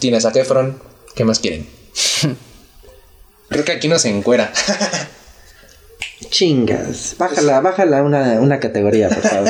[0.00, 0.82] Tienes a Kefron.
[1.14, 1.68] ¿Qué más quieren?
[3.50, 4.50] Creo que aquí no se encuera.
[6.30, 7.16] Chingas.
[7.18, 9.48] Bájala, bájala una, una categoría, por favor.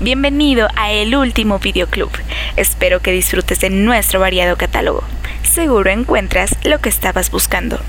[0.00, 2.10] Bienvenido a El Último Videoclub.
[2.56, 5.02] Espero que disfrutes de nuestro variado catálogo.
[5.42, 7.80] Seguro encuentras lo que estabas buscando.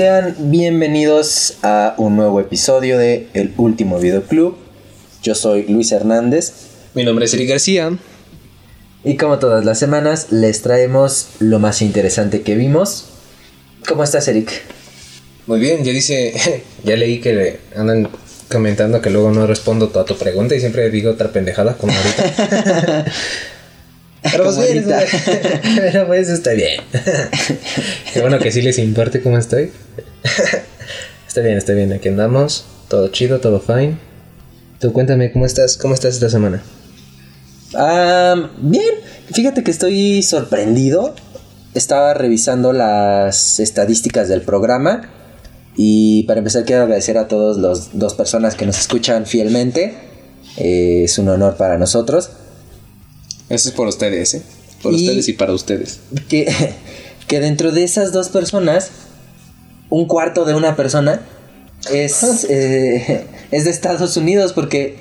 [0.00, 4.56] Sean bienvenidos a un nuevo episodio de El Último Videoclub.
[5.22, 6.54] Yo soy Luis Hernández
[6.94, 7.98] Mi nombre es Eric García.
[9.04, 13.08] y como todas las semanas les traemos lo más interesante que vimos.
[13.86, 14.62] ¿Cómo estás, Eric?
[15.46, 16.32] Muy bien, ya dice,
[16.82, 18.08] ya leí que le andan
[18.50, 23.04] comentando que luego no respondo a tu pregunta y siempre digo otra pendejada como ahorita.
[24.22, 24.84] Pero pues bien,
[25.76, 26.80] pero pues está bien.
[28.12, 29.72] Qué bueno que sí les importe cómo estoy.
[31.26, 32.64] Está bien, está bien, aquí andamos.
[32.88, 33.96] Todo chido, todo fine.
[34.78, 35.76] Tú cuéntame, ¿cómo estás?
[35.76, 36.62] ¿Cómo estás esta semana?
[37.74, 38.94] Ah, bien,
[39.32, 41.14] fíjate que estoy sorprendido.
[41.74, 45.08] Estaba revisando las estadísticas del programa
[45.76, 49.94] y para empezar quiero agradecer a todos los dos personas que nos escuchan fielmente.
[50.56, 52.30] Eh, es un honor para nosotros.
[53.50, 54.42] Eso es por ustedes, ¿eh?
[54.82, 56.00] Por Y- ustedes y para ustedes.
[56.28, 56.46] Que,
[57.28, 58.90] que dentro de esas dos personas,
[59.90, 61.20] un cuarto de una persona
[61.92, 64.96] es, eh, es de Estados Unidos porque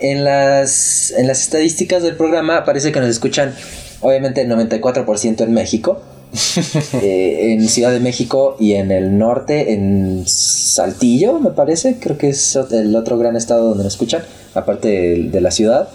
[0.00, 3.54] en las, en las estadísticas del programa parece que nos escuchan
[4.00, 6.02] obviamente el 94% en México,
[7.00, 12.30] eh, en Ciudad de México y en el norte, en Saltillo me parece, creo que
[12.30, 14.22] es el otro gran estado donde nos escuchan,
[14.54, 15.88] aparte de, de la ciudad.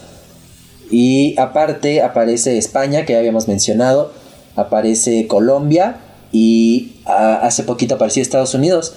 [0.90, 4.12] Y aparte aparece España, que ya habíamos mencionado,
[4.56, 5.98] aparece Colombia
[6.32, 8.94] y ah, hace poquito apareció Estados Unidos.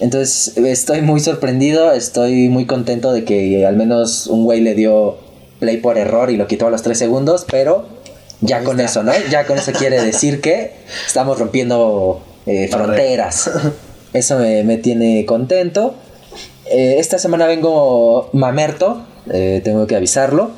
[0.00, 5.18] Entonces estoy muy sorprendido, estoy muy contento de que al menos un güey le dio
[5.58, 7.86] play por error y lo quitó a los 3 segundos, pero
[8.40, 9.12] ya con eso, ¿no?
[9.30, 10.72] Ya con eso quiere decir que
[11.06, 13.50] estamos rompiendo eh, fronteras.
[14.12, 15.94] Eso me, me tiene contento.
[16.70, 20.50] Eh, esta semana vengo mamerto, eh, tengo que avisarlo,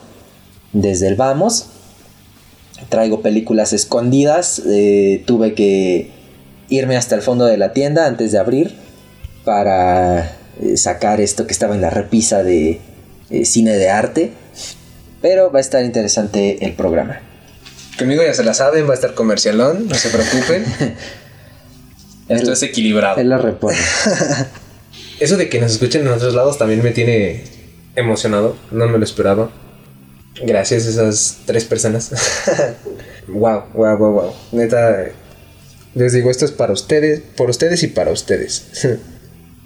[0.73, 1.67] desde el vamos.
[2.89, 6.11] Traigo películas escondidas, eh, tuve que
[6.69, 8.75] irme hasta el fondo de la tienda antes de abrir
[9.45, 12.81] para eh, sacar esto que estaba en la repisa de
[13.31, 14.33] eh, cine de arte.
[15.21, 17.21] Pero va a estar interesante el programa.
[17.99, 20.65] Conmigo ya se la saben, va a estar comercialón, no se preocupen.
[22.29, 23.21] Esto es equilibrado.
[23.21, 23.77] Él lo repone.
[25.21, 27.45] Eso de que nos escuchen en otros lados también me tiene
[27.97, 28.57] emocionado.
[28.71, 29.51] No me lo esperaba.
[30.45, 32.11] Gracias a esas tres personas.
[33.29, 34.33] wow, wow, wow, wow.
[34.53, 35.07] Neta,
[35.95, 38.67] les digo, esto es para ustedes, por ustedes y para ustedes.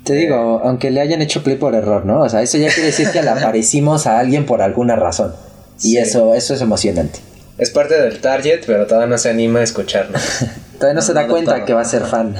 [0.04, 2.22] Te digo, aunque le hayan hecho play por error, ¿no?
[2.22, 5.34] O sea, eso ya quiere decir que le aparecimos a alguien por alguna razón.
[5.78, 5.98] Y Sí.
[5.98, 7.18] eso, eso es emocionante.
[7.58, 10.20] es parte del target, pero todavía no se anima a escucharnos.
[10.78, 11.64] Todavía no, se da no cuenta todo.
[11.66, 12.34] que va a ser fan.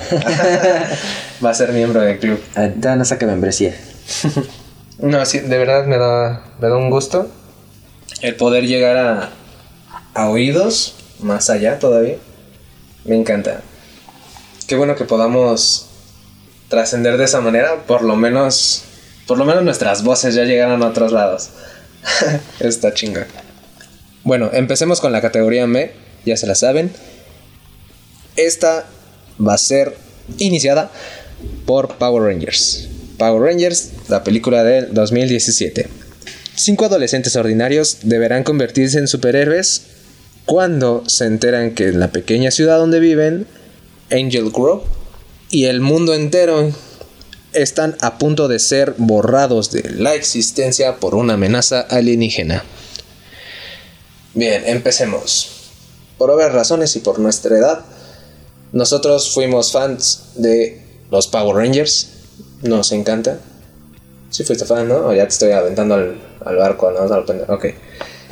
[1.45, 2.39] Va a ser miembro del club.
[2.57, 3.75] Ah, Todavía no saca membresía.
[4.99, 7.29] No, sí, de verdad me da, me da un gusto
[8.21, 9.31] el poder llegar a,
[10.15, 12.17] a oídos más allá todavía.
[13.05, 13.63] Me encanta.
[14.67, 15.87] Qué bueno que podamos
[16.69, 18.85] trascender de esa manera, por lo menos,
[19.27, 21.51] por lo menos nuestras voces ya llegaron a otros lados.
[22.61, 23.27] Está chinga.
[24.23, 25.93] Bueno, empecemos con la categoría M,
[26.25, 26.91] ya se la saben.
[28.37, 28.87] Esta
[29.39, 29.97] va a ser
[30.39, 30.91] iniciada
[31.67, 32.89] por Power Rangers.
[33.19, 36.04] Power Rangers, la película del 2017.
[36.57, 39.83] Cinco adolescentes ordinarios deberán convertirse en superhéroes
[40.47, 43.47] cuando se enteran que en la pequeña ciudad donde viven,
[44.11, 44.85] Angel Grove,
[45.51, 46.73] y el mundo entero
[47.53, 52.65] están a punto de ser borrados de la existencia por una amenaza alienígena.
[54.35, 55.51] Bien, empecemos.
[56.19, 57.85] Por obvias razones y por nuestra edad,
[58.73, 62.09] nosotros fuimos fans de los Power Rangers.
[62.63, 63.39] Nos encanta.
[64.35, 64.97] Sí fuiste fan, ¿no?
[65.07, 67.03] O ya te estoy aventando al, al barco, ¿no?
[67.55, 67.67] Ok.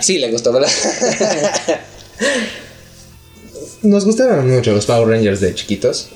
[0.01, 0.69] Sí, le gustó, ¿verdad?
[3.83, 6.09] Nos gustaron mucho los Power Rangers de chiquitos.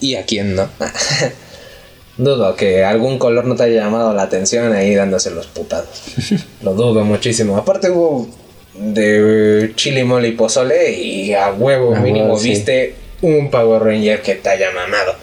[0.00, 0.68] ¿Y a quién no?
[2.18, 6.02] Dudo que algún color no te haya llamado la atención ahí dándose los putados.
[6.62, 7.56] Lo dudo muchísimo.
[7.56, 8.26] Aparte hubo
[8.74, 12.48] de chile, mole y pozole y a huevo A mínimo huevo, sí.
[12.48, 15.14] viste un Power Ranger que te haya mamado.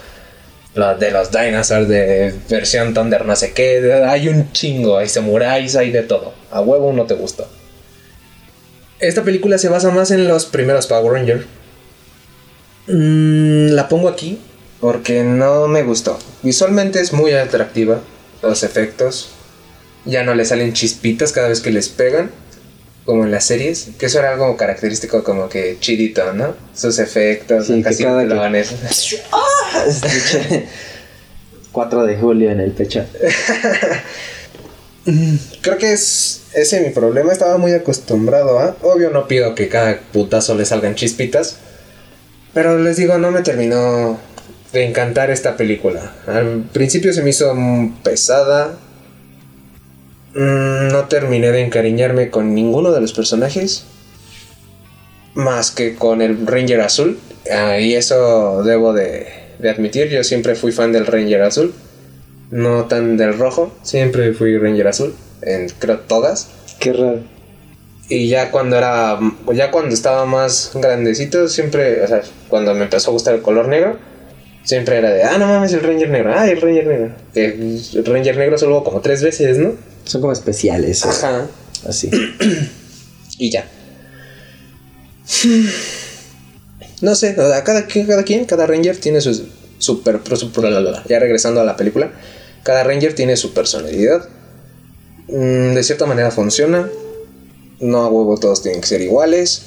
[0.74, 4.04] Los de los dinosaurs de versión Thunder, no sé qué.
[4.06, 6.34] Hay un chingo, hay samuráis, hay de todo.
[6.50, 7.48] A huevo no te gustó.
[9.00, 11.46] Esta película se basa más en los primeros Power Rangers.
[12.88, 14.40] Mm, la pongo aquí
[14.80, 16.18] porque no me gustó.
[16.42, 18.00] Visualmente es muy atractiva.
[18.42, 19.30] Los efectos.
[20.06, 22.32] Ya no le salen chispitas cada vez que les pegan.
[23.06, 23.90] Como en las series.
[23.98, 26.54] Que eso era algo característico como que chidito, ¿no?
[26.76, 27.68] Sus efectos.
[27.68, 28.74] Sí, casi cada que- pelones.
[31.72, 33.06] 4 de julio en el pecho.
[35.62, 37.32] Creo que es ese mi problema.
[37.34, 38.76] Estaba muy acostumbrado a.
[38.82, 41.56] Obvio, no pido que cada putazo le salgan chispitas.
[42.54, 44.20] Pero les digo, no me terminó
[44.74, 46.14] de encantar esta película.
[46.28, 47.52] Al principio se me hizo
[48.04, 48.78] pesada.
[50.34, 53.86] Mm, No terminé de encariñarme con ninguno de los personajes.
[55.34, 57.18] Más que con el Ranger Azul.
[57.52, 59.28] Ah, y eso debo de,
[59.60, 60.10] de admitir.
[60.10, 61.74] Yo siempre fui fan del Ranger Azul.
[62.50, 63.74] No tan del rojo.
[63.84, 65.16] Siempre fui Ranger Azul.
[65.42, 66.50] En creo todas.
[66.80, 67.20] Qué raro.
[68.10, 69.18] Y ya cuando era.
[69.54, 72.04] Ya cuando estaba más grandecito, siempre.
[72.04, 73.98] O sea, cuando me empezó a gustar el color negro,
[74.64, 75.24] siempre era de.
[75.24, 76.34] Ah, no mames, el Ranger negro.
[76.36, 77.12] Ah, el Ranger negro.
[77.36, 79.74] El Ranger negro solo como tres veces, ¿no?
[80.06, 81.06] Son como especiales.
[81.06, 81.48] Ajá.
[81.88, 82.10] Así.
[83.38, 83.66] Y ya.
[87.02, 89.48] No sé, cada, quien- cada quien, cada Ranger tiene su
[89.80, 90.20] super.
[90.38, 91.04] su- la, la, la.
[91.08, 92.12] Ya regresando a la película,
[92.64, 94.28] cada Ranger tiene su personalidad.
[95.28, 96.88] Mm, de cierta manera funciona.
[97.80, 99.64] No a huevo todos tienen que ser iguales.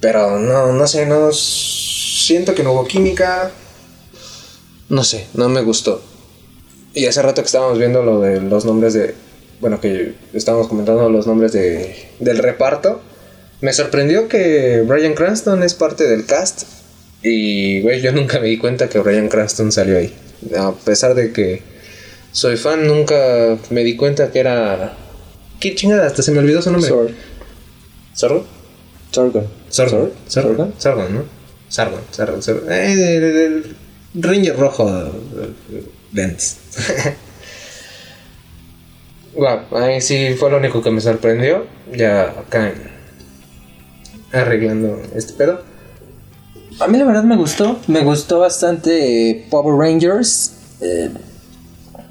[0.00, 1.32] Pero no, no sé, no.
[1.32, 3.50] Siento que no hubo química.
[4.90, 6.02] No sé, no me gustó.
[6.92, 9.14] Y hace rato que estábamos viendo lo de los nombres de.
[9.60, 13.00] Bueno, que estábamos comentando los nombres de, del reparto.
[13.60, 16.62] Me sorprendió que Brian Cranston es parte del cast.
[17.22, 20.14] Y, güey, yo nunca me di cuenta que Brian Cranston salió ahí.
[20.58, 21.62] A pesar de que
[22.32, 24.96] soy fan, nunca me di cuenta que era.
[25.60, 26.06] ¿Qué chingada?
[26.06, 26.88] Hasta se me olvidó su nombre.
[26.88, 27.10] Sor-
[28.14, 28.46] ¿Sorgo?
[29.10, 29.46] Sorgon.
[29.68, 30.00] Sargon.
[30.00, 30.74] Sor- Sargon.
[30.78, 31.22] Sargon, ¿no?
[31.68, 32.00] Sargon.
[32.10, 32.42] Sargon.
[32.42, 32.72] Sargon.
[32.72, 33.76] Eh, el
[34.14, 34.88] Ranger rojo.
[34.88, 36.58] eh, Lentes.
[39.34, 41.64] Guau, ahí sí fue lo único que me sorprendió.
[41.94, 42.72] Ya acá
[44.32, 45.62] arreglando este pedo.
[46.80, 47.78] A mí la verdad me gustó.
[47.86, 50.54] Me gustó bastante eh, Power Rangers.
[50.80, 51.10] Eh,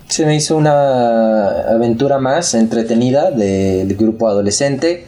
[0.07, 5.05] se me hizo una aventura más entretenida del grupo adolescente.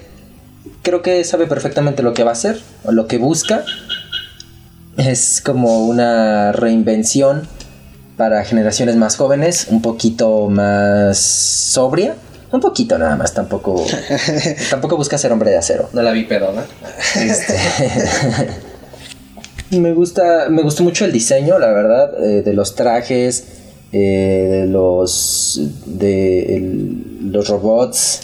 [0.84, 3.64] Creo que sabe perfectamente lo que va a hacer, o lo que busca.
[5.08, 7.48] Es como una reinvención
[8.18, 12.16] para generaciones más jóvenes, un poquito más sobria.
[12.52, 13.84] Un poquito nada más, tampoco,
[14.70, 15.90] tampoco busca ser hombre de acero.
[15.94, 16.62] No la vi pedo, ¿no?
[17.20, 17.56] Este,
[19.80, 23.46] me gusta, me gustó mucho el diseño, la verdad, eh, de los trajes,
[23.94, 28.20] eh, de los, de el- los robots.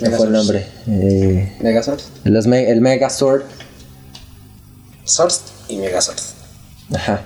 [0.00, 0.66] ¿Cuál fue el nombre?
[0.88, 2.00] Eh, Megazord.
[2.24, 3.42] los me- el Megazord.
[5.10, 5.32] Sword
[5.68, 6.18] y Megazord.
[6.94, 7.22] Ajá.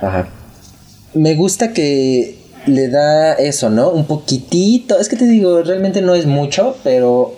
[0.00, 0.28] Ajá.
[1.14, 3.90] Me gusta que le da eso, ¿no?
[3.90, 4.98] Un poquitito.
[4.98, 7.34] Es que te digo, realmente no es mucho, pero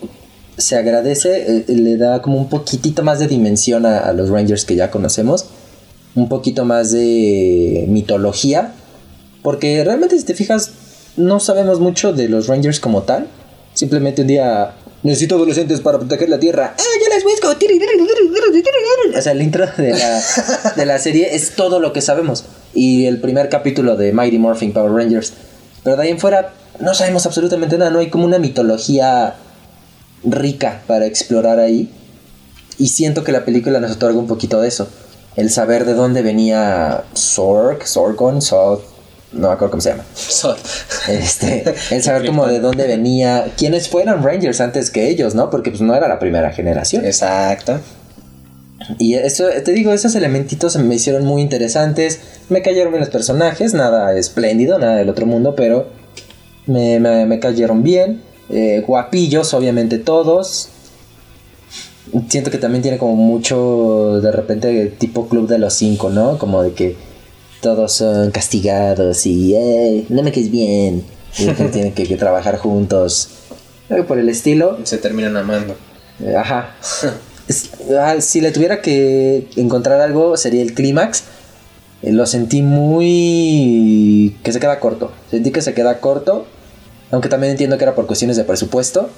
[0.58, 1.44] se agradece.
[1.46, 4.90] eh, le da como un poquitito más de dimensión a, a los Rangers que ya
[4.90, 5.46] conocemos.
[6.14, 8.72] Un poquito más de mitología.
[9.42, 10.70] Porque realmente, si te fijas,
[11.16, 13.26] no sabemos mucho de los Rangers como tal.
[13.74, 14.74] Simplemente un día.
[15.02, 16.74] Necesito adolescentes para proteger la tierra.
[16.78, 17.48] ¡Ah, yo les busco!
[19.18, 20.22] O sea, el intro de la,
[20.76, 22.44] de la serie es todo lo que sabemos.
[22.72, 25.32] Y el primer capítulo de Mighty Morphin Power Rangers.
[25.82, 27.90] Pero de ahí en fuera no sabemos absolutamente nada.
[27.90, 29.34] No hay como una mitología
[30.24, 31.90] rica para explorar ahí.
[32.78, 34.88] Y siento que la película nos otorga un poquito de eso.
[35.34, 38.80] El saber de dónde venía Sorg, Sorgon, Sod,
[39.32, 40.04] no me acuerdo cómo se llama.
[41.08, 45.50] Este, el saber como de dónde venía, quiénes fueron Rangers antes que ellos, ¿no?
[45.50, 47.04] Porque pues no era la primera generación.
[47.04, 47.80] Exacto.
[48.98, 52.20] Y eso, te digo, esos elementitos me hicieron muy interesantes.
[52.48, 55.88] Me cayeron bien los personajes, nada espléndido, nada del otro mundo, pero
[56.66, 58.22] me, me- me cayeron bien.
[58.50, 60.68] Eh, guapillos, obviamente todos.
[62.28, 66.36] Siento que también tiene como mucho, de repente, tipo club de los cinco, ¿no?
[66.36, 66.96] Como de que
[67.62, 71.04] todos son castigados y, eh, no me quedes bien.
[71.38, 73.30] Y tienen que, que trabajar juntos.
[73.88, 74.78] Algo por el estilo.
[74.84, 75.74] Se terminan amando.
[76.20, 76.74] Eh, Ajá.
[77.48, 81.22] Es- ah, si le tuviera que encontrar algo, sería el clímax.
[82.02, 84.36] Eh, Lo sentí muy...
[84.42, 85.10] que se queda corto.
[85.30, 86.46] Sentí que se queda corto.
[87.10, 89.08] Aunque también entiendo que era por cuestiones de presupuesto.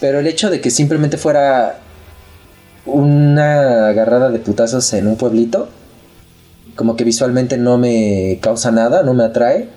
[0.00, 1.80] Pero el hecho de que simplemente fuera
[2.84, 5.68] una agarrada de putazos en un pueblito,
[6.76, 9.68] como que visualmente no me causa nada, no me atrae.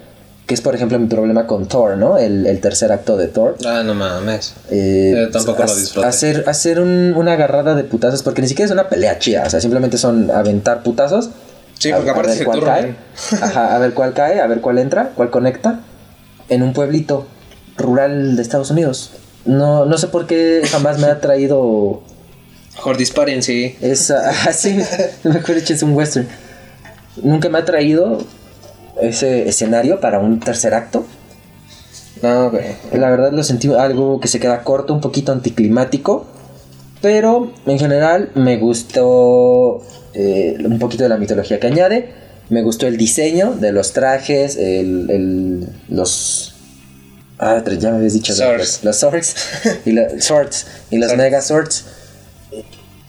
[0.48, 2.20] Que es, por ejemplo, mi problema con Thor, ¿no?
[2.20, 3.58] El, el tercer acto de Thor.
[3.66, 4.54] Ah, no mames.
[4.70, 6.06] Eh, Yo tampoco lo disfruté.
[6.08, 9.50] Hacer, hacer un- una agarrada de putazos, porque ni siquiera es una pelea chida, o
[9.50, 11.32] sea, simplemente son aventar putazos.
[11.80, 12.96] Sí, a- porque a aparte ver se cuál cae.
[13.42, 15.80] Ajá, a ver cuál cae, a ver cuál entra, cuál conecta.
[16.48, 17.26] En un pueblito
[17.76, 19.14] rural de Estados Unidos.
[19.46, 22.04] No, no sé por qué jamás me ha traído
[22.76, 23.76] Mejor disparen, sí.
[23.82, 24.30] esa.
[24.48, 24.78] Así,
[25.24, 26.28] mejor dicho, es un western.
[27.22, 28.20] Nunca me ha traído
[29.02, 31.06] ese escenario para un tercer acto.
[32.22, 32.52] No.
[32.94, 36.26] La verdad lo sentí algo que se queda corto, un poquito anticlimático.
[37.02, 39.82] Pero en general me gustó
[40.14, 42.10] eh, un poquito de la mitología que añade.
[42.50, 46.56] Me gustó el diseño de los trajes, el, el- los...
[47.38, 48.34] Ah, ya me habías dicho.
[48.34, 48.84] Swords.
[48.84, 49.36] Los swords.
[49.86, 50.66] Y los swords.
[50.90, 51.24] Y los Swords.
[51.24, 51.86] mega swords.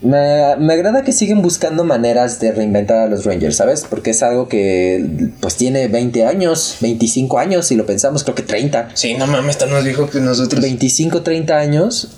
[0.03, 3.87] Me, me agrada que siguen buscando maneras de reinventar a los Rangers, ¿sabes?
[3.89, 8.43] Porque es algo que pues tiene 20 años, 25 años, si lo pensamos, creo que
[8.43, 8.91] 30.
[8.95, 10.61] Sí, no mames, está más viejo que nosotros.
[10.61, 12.09] 25, 30 años.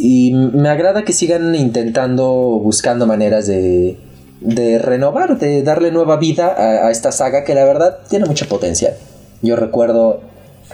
[0.00, 3.98] Y me agrada que sigan intentando, buscando maneras de,
[4.40, 8.48] de renovar, de darle nueva vida a, a esta saga que la verdad tiene mucho
[8.48, 8.94] potencial.
[9.42, 10.20] Yo recuerdo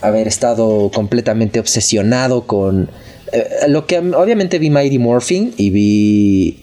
[0.03, 2.89] haber estado completamente obsesionado con
[3.33, 6.61] eh, lo que obviamente vi Mighty Morphin y vi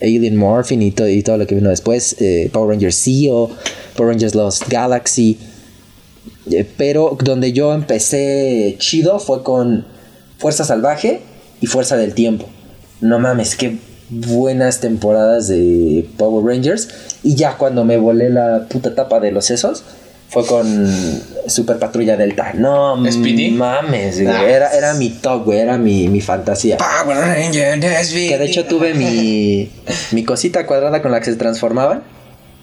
[0.00, 3.50] Alien Morphin y, to- y todo lo que vino después, eh, Power Rangers Zeo,
[3.96, 5.38] Power Rangers Lost Galaxy.
[6.50, 9.86] Eh, pero donde yo empecé chido fue con
[10.38, 11.20] Fuerza Salvaje
[11.60, 12.46] y Fuerza del Tiempo.
[13.00, 13.78] No mames, qué
[14.10, 16.88] buenas temporadas de Power Rangers.
[17.22, 19.84] Y ya cuando me volé la puta tapa de los sesos,
[20.34, 22.52] fue con Super Patrulla Delta.
[22.54, 23.52] No ¿Speedy?
[23.52, 24.50] mames, güey.
[24.50, 25.60] Era, era mi top, güey.
[25.60, 26.76] Era mi, mi fantasía.
[26.76, 29.70] Power Ranger, Que de hecho tuve mi,
[30.10, 32.02] mi cosita cuadrada con la que se transformaban.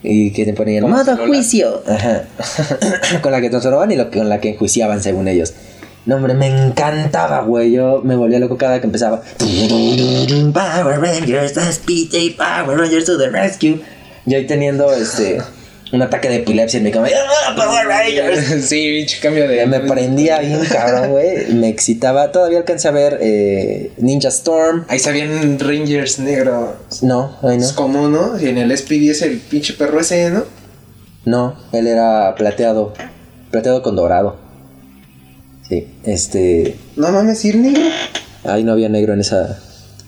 [0.03, 1.81] Y que te ponían ¿Como modo juicio.
[1.87, 2.23] Ajá.
[3.21, 5.53] con la que transformaban y lo, con la que enjuiciaban según ellos.
[6.05, 7.71] No, hombre, me encantaba, güey.
[7.71, 9.21] Yo me volvía loco cada que empezaba.
[9.39, 13.79] Power Rangers, SPJ, Power Rangers to the rescue.
[14.25, 15.41] Y ahí teniendo este
[15.91, 17.07] un ataque de epilepsia en mi cama.
[17.47, 18.65] ¡Ah, Power Rangers!
[18.67, 19.65] sí, pinche cambio de.
[19.65, 21.53] Me prendía bien cabrón, güey.
[21.53, 22.31] Me excitaba.
[22.31, 24.85] Todavía alcancé a ver eh, Ninja Storm.
[24.87, 27.03] Ahí sabían Rangers negros.
[27.03, 27.65] No, ahí no.
[27.65, 28.39] Es común, ¿no?
[28.39, 30.43] Y en el SPD es el pinche perro ese, ¿no?
[31.25, 32.93] No, él era plateado.
[33.51, 34.37] Plateado con dorado.
[35.67, 36.77] Sí, este.
[36.95, 37.83] No mames, ¿sí el negro?
[38.45, 39.59] Ahí no había negro en esa.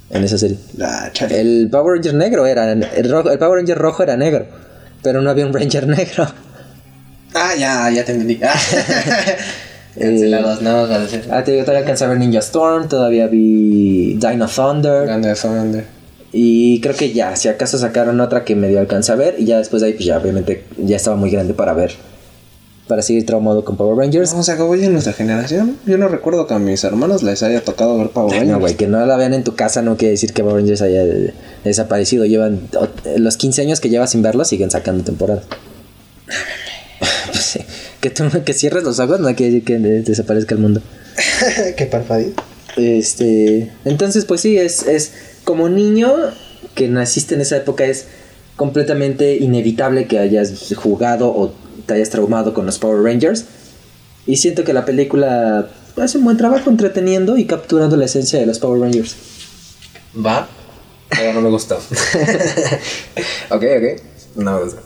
[0.09, 0.57] En esa serie.
[0.77, 1.41] La chale.
[1.41, 2.71] El Power Ranger negro era.
[2.71, 4.62] El, rojo, el Power Ranger rojo era negro.
[5.03, 6.27] Pero no había un Ranger negro.
[7.35, 8.39] Ah, ya, ya te entendí.
[8.43, 8.53] Ah.
[9.99, 11.27] Cancelados, no, decir.
[11.29, 12.87] Ah, te digo, todavía alcancé a ver Ninja Storm.
[12.87, 15.05] Todavía vi Dino Thunder.
[15.05, 15.85] Grande Thunder.
[16.31, 19.35] Y creo que ya, si acaso sacaron otra que medio alcancé a ver.
[19.37, 21.93] Y ya después de ahí, pues ya, obviamente, ya estaba muy grande para ver.
[22.87, 24.33] Para seguir traumado con Power Rangers.
[24.33, 25.77] No, se acabó ya en nuestra generación.
[25.85, 28.51] Yo no recuerdo que a mis hermanos les haya tocado ver Power Rangers.
[28.51, 30.81] No, güey, que no la vean en tu casa no quiere decir que Power Rangers
[30.81, 31.03] haya
[31.63, 32.25] desaparecido.
[32.25, 32.67] Llevan
[33.17, 35.43] los 15 años que llevas sin verlo, siguen sacando temporada.
[37.31, 37.59] Pues sí,
[37.99, 40.81] que tú que cierres los ojos no quiere decir que desaparezca el mundo.
[41.77, 42.43] Qué parpadito.
[42.77, 45.13] Este, entonces pues sí, es, es
[45.43, 46.13] como niño
[46.75, 48.05] que naciste en esa época es
[48.55, 51.53] completamente inevitable que hayas jugado o
[51.85, 53.45] te hayas traumado con los Power Rangers.
[54.25, 58.45] Y siento que la película hace un buen trabajo entreteniendo y capturando la esencia de
[58.45, 59.15] los Power Rangers.
[60.15, 60.47] Va,
[61.09, 61.75] pero no me gustó.
[63.49, 64.01] ok, ok.
[64.35, 64.81] No me gustó.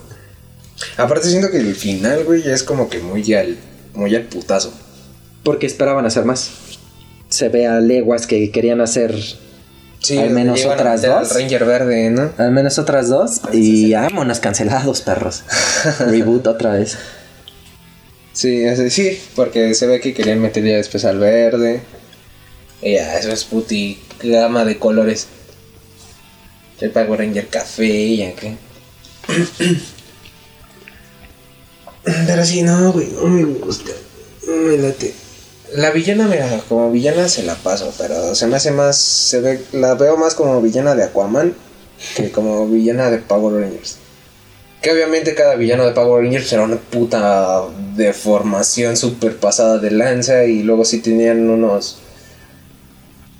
[0.97, 3.57] Aparte siento que el final, güey, es como que muy al,
[3.93, 4.73] muy al putazo.
[5.43, 6.51] Porque esperaban hacer más.
[7.29, 9.15] Se ve a leguas que querían hacer
[9.99, 11.33] Sí, Al menos otras dos.
[11.33, 12.31] Ranger verde, ¿no?
[12.37, 13.41] al menos otras dos.
[13.51, 15.43] Y vámonos cancelados, perros.
[15.99, 16.97] Reboot otra vez.
[18.33, 21.81] Sí, ese- sí, porque se ve que querían meter ya después al verde.
[22.81, 25.27] Y ya, eso es puti gama de colores.
[26.79, 28.47] El Power Ranger café y acá.
[32.03, 33.91] Pero sí, no, güey, no me gusta.
[34.47, 35.13] No me late.
[35.73, 39.61] La villana, mira, como villana se la paso, pero se me hace más, se ve,
[39.73, 41.53] la veo más como villana de Aquaman
[42.15, 43.97] que como villana de Power Rangers.
[44.81, 47.63] Que obviamente cada villano de Power Rangers era una puta
[47.95, 51.97] deformación super pasada de lanza y luego sí tenían unos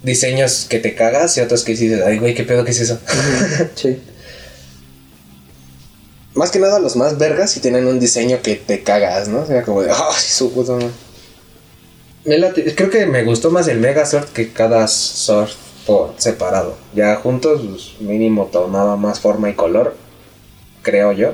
[0.03, 3.00] diseños que te cagas y otros que dices, ay güey, qué pedo que es eso.
[3.75, 4.00] Sí.
[6.34, 9.41] más que nada los más vergas sí tienen un diseño que te cagas, ¿no?
[9.41, 10.89] O sea, como de, ay, su puta madre".
[12.27, 15.50] Me late- Creo que me gustó más el Megazord que cada Sword
[15.88, 16.77] por separado.
[16.93, 19.96] Ya juntos, pues, mínimo tomaba más forma y color,
[20.84, 21.34] creo yo.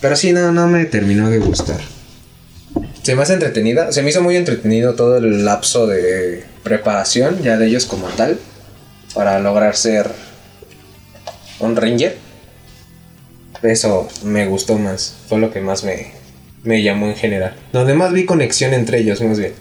[0.00, 1.80] Pero sí, no, no me terminó de gustar.
[3.02, 3.90] Se me hace entretenida.
[3.90, 8.38] Se me hizo muy entretenido todo el lapso de preparación ya de ellos como tal.
[9.14, 10.10] Para lograr ser
[11.58, 12.16] un ranger.
[13.62, 15.14] Eso me gustó más.
[15.28, 16.12] Fue lo que más me,
[16.64, 17.54] me llamó en general.
[17.72, 19.52] Lo demás vi conexión entre ellos, más bien.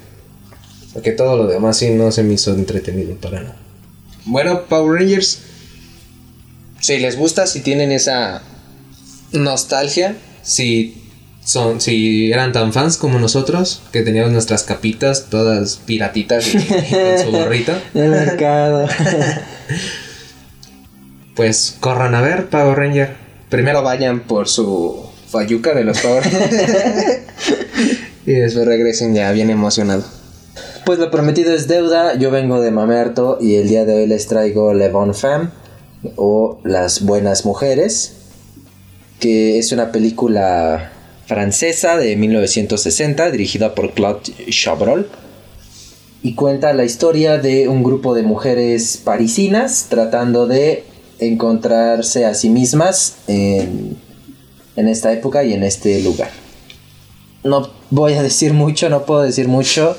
[0.93, 3.55] Porque todo lo demás sí no se me hizo entretenido para nada.
[4.25, 5.39] Bueno, Power Rangers.
[6.79, 8.41] Si les gusta, si tienen esa
[9.31, 11.03] nostalgia, si
[11.43, 16.61] son, si eran tan fans como nosotros, que teníamos nuestras capitas todas piratitas y, y
[16.65, 18.87] con su gorrito, De mercado.
[21.35, 23.15] pues corran a ver Power Ranger.
[23.49, 26.23] Primero vayan por su Fayuca de los Power
[28.25, 30.03] y después regresen ya bien emocionado.
[30.85, 32.15] Pues lo prometido es deuda.
[32.15, 35.49] Yo vengo de Mamerto y el día de hoy les traigo Le Bon Femme
[36.15, 38.13] o Las Buenas Mujeres,
[39.19, 40.93] que es una película
[41.25, 45.09] francesa de 1960 dirigida por Claude Chabrol
[46.23, 50.83] y cuenta la historia de un grupo de mujeres parisinas tratando de
[51.19, 53.97] encontrarse a sí mismas en,
[54.77, 56.29] en esta época y en este lugar.
[57.43, 59.97] No voy a decir mucho, no puedo decir mucho.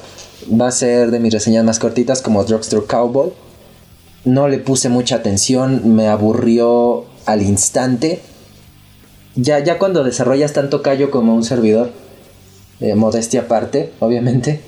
[0.50, 3.32] Va a ser de mis reseñas más cortitas como Drugstore Cowboy.
[4.24, 8.20] No le puse mucha atención, me aburrió al instante.
[9.34, 11.90] Ya, ya cuando desarrollas tanto callo como un servidor,
[12.80, 14.60] eh, modestia aparte, obviamente.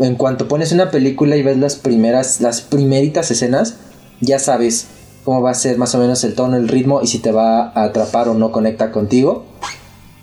[0.00, 3.74] En cuanto pones una película y ves las primeras, las primeritas escenas,
[4.20, 4.86] ya sabes
[5.28, 7.68] cómo va a ser más o menos el tono, el ritmo y si te va
[7.68, 9.44] a atrapar o no conecta contigo.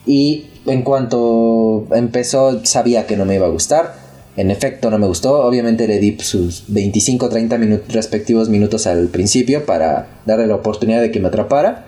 [0.03, 3.93] Y en cuanto empezó, sabía que no me iba a gustar.
[4.35, 5.45] En efecto, no me gustó.
[5.45, 11.11] Obviamente le di sus 25-30 minutos, respectivos minutos al principio para darle la oportunidad de
[11.11, 11.85] que me atrapara.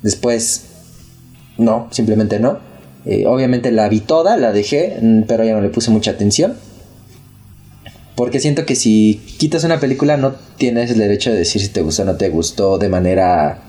[0.00, 0.68] Después,
[1.58, 2.60] no, simplemente no.
[3.04, 6.56] Eh, obviamente la vi toda, la dejé, mm, pero ya no le puse mucha atención.
[8.18, 11.82] Porque siento que si quitas una película no tienes el derecho de decir si te
[11.82, 13.60] gustó o no te gustó de manera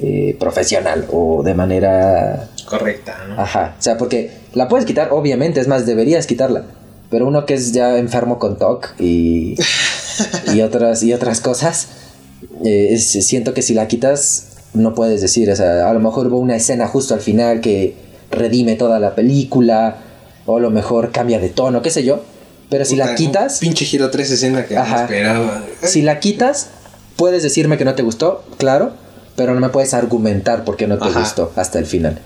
[0.00, 3.40] eh, profesional o de manera Correcta, ¿no?
[3.40, 6.64] Ajá, o sea, porque la puedes quitar, obviamente, es más, deberías quitarla.
[7.08, 9.54] Pero uno que es ya enfermo con TOC y,
[10.54, 11.86] y, otras, y otras cosas,
[12.64, 16.26] eh, es- siento que si la quitas, no puedes decir, o sea, a lo mejor
[16.26, 17.94] hubo una escena justo al final que
[18.32, 19.98] redime toda la película,
[20.46, 22.22] o a lo mejor cambia de tono, qué sé yo.
[22.70, 24.96] Pero si la quitas, Pinche giro 360 que Ajá.
[24.96, 25.64] no esperaba.
[25.82, 26.68] si la quitas,
[27.16, 28.92] puedes decirme que no te gustó, claro,
[29.36, 31.20] pero no me puedes argumentar por qué no te Ajá.
[31.20, 32.18] gustó hasta el final.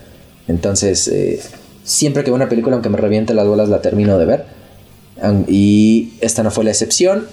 [0.48, 1.40] Entonces, eh,
[1.85, 4.46] siempre que veo una película, aunque me reviente las bolas, la termino de ver.
[5.46, 7.28] Y esta no fue la excepción.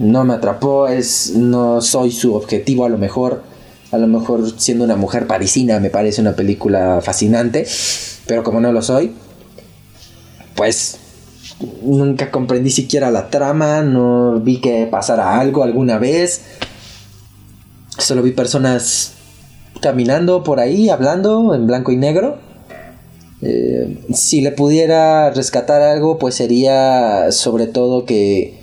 [0.00, 3.42] No me atrapó, es, no soy su objetivo a lo mejor.
[3.92, 7.64] A lo mejor siendo una mujer parisina me parece una película fascinante,
[8.26, 9.12] pero como no lo soy,
[10.56, 10.98] pues
[11.82, 16.42] nunca comprendí siquiera la trama, no vi que pasara algo alguna vez.
[17.98, 19.12] Solo vi personas
[19.80, 22.38] caminando por ahí, hablando en blanco y negro.
[23.42, 28.58] Eh, si le pudiera rescatar algo, pues sería sobre todo que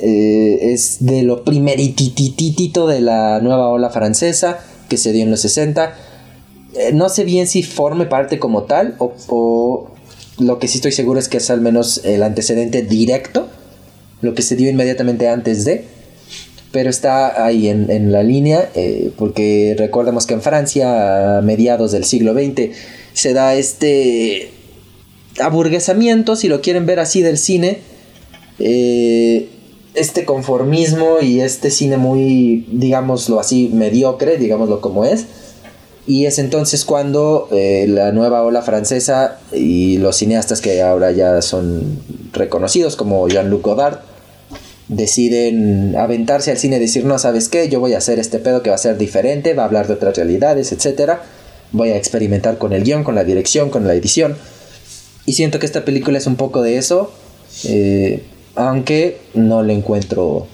[0.00, 5.40] eh, es de lo primeritititito de la nueva ola francesa que se dio en los
[5.40, 5.94] 60.
[6.74, 9.90] Eh, no sé bien si forme parte como tal o, o
[10.38, 13.48] lo que sí estoy seguro es que es al menos el antecedente directo,
[14.20, 15.84] lo que se dio inmediatamente antes de,
[16.72, 21.92] pero está ahí en, en la línea, eh, porque recordemos que en Francia, a mediados
[21.92, 22.76] del siglo XX,
[23.14, 24.50] se da este
[25.40, 27.78] aburguesamiento, si lo quieren ver así, del cine,
[28.58, 29.48] eh,
[29.94, 35.26] este conformismo y este cine muy, digámoslo así, mediocre, digámoslo como es.
[36.08, 41.42] Y es entonces cuando eh, la nueva ola francesa y los cineastas que ahora ya
[41.42, 42.00] son
[42.32, 43.98] reconocidos como Jean-Luc Godard
[44.88, 47.68] deciden aventarse al cine y decir, no, ¿sabes qué?
[47.68, 49.92] Yo voy a hacer este pedo que va a ser diferente, va a hablar de
[49.92, 51.18] otras realidades, etc.
[51.72, 54.38] Voy a experimentar con el guion, con la dirección, con la edición.
[55.26, 57.12] Y siento que esta película es un poco de eso,
[57.64, 58.22] eh,
[58.54, 60.46] aunque no le encuentro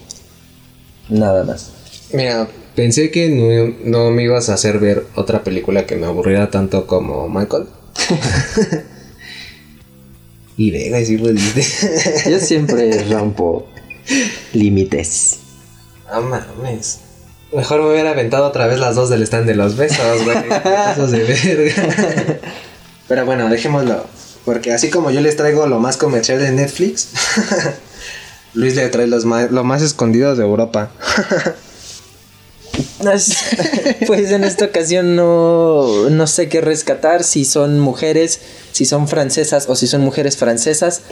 [1.09, 1.71] nada más.
[2.13, 6.51] Mira, pensé que no, no me ibas a hacer ver otra película que me aburriera
[6.51, 7.67] tanto como Michael.
[10.57, 11.65] y venga, y sí pudiste.
[12.31, 13.67] Yo siempre rompo
[14.53, 15.39] límites.
[16.13, 17.01] No mames.
[17.53, 20.37] Mejor me hubiera aventado otra vez las dos del stand de los besos, güey.
[20.89, 22.41] Besos de verga.
[23.09, 24.07] Pero bueno, dejémoslo.
[24.45, 27.11] Porque así como yo les traigo lo más comercial de Netflix,
[28.55, 30.91] Luis le trae los más, lo más escondido de Europa.
[34.07, 38.41] Pues en esta ocasión no, no sé qué rescatar, si son mujeres,
[38.73, 41.03] si son francesas o si son mujeres francesas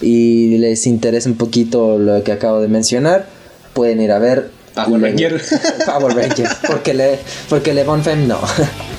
[0.00, 3.26] y les interesa un poquito lo que acabo de mencionar,
[3.72, 5.40] pueden ir a ver Power Ranger.
[5.86, 7.18] Power Ranger, porque le,
[7.48, 8.38] porque Le Bon Femme no.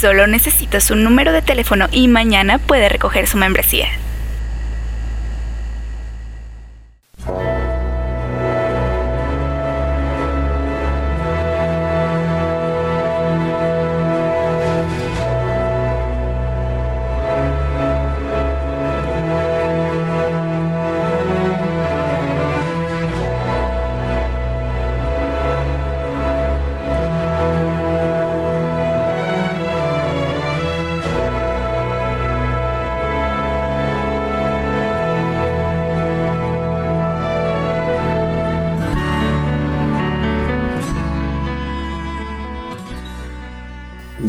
[0.00, 3.99] Solo necesita su número de teléfono y mañana puede recoger su membresía.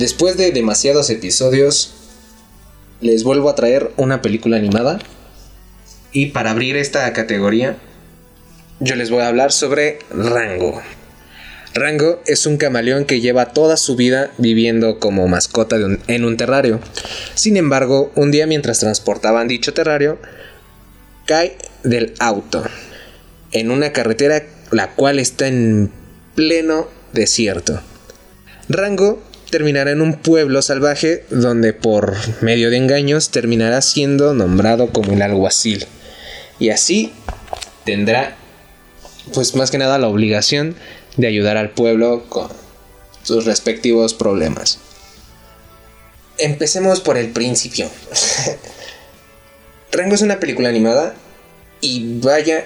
[0.01, 1.93] Después de demasiados episodios,
[3.01, 4.97] les vuelvo a traer una película animada.
[6.11, 7.77] Y para abrir esta categoría,
[8.79, 10.81] yo les voy a hablar sobre Rango.
[11.75, 16.25] Rango es un camaleón que lleva toda su vida viviendo como mascota de un- en
[16.25, 16.79] un terrario.
[17.35, 20.17] Sin embargo, un día mientras transportaban dicho terrario,
[21.27, 22.63] cae del auto
[23.51, 25.91] en una carretera la cual está en
[26.33, 27.79] pleno desierto.
[28.67, 35.13] Rango terminará en un pueblo salvaje donde por medio de engaños terminará siendo nombrado como
[35.13, 35.85] el alguacil.
[36.57, 37.13] Y así
[37.85, 38.35] tendrá
[39.33, 40.75] pues más que nada la obligación
[41.17, 42.49] de ayudar al pueblo con
[43.23, 44.79] sus respectivos problemas.
[46.37, 47.89] Empecemos por el principio.
[49.91, 51.13] Rango es una película animada
[51.81, 52.65] y vaya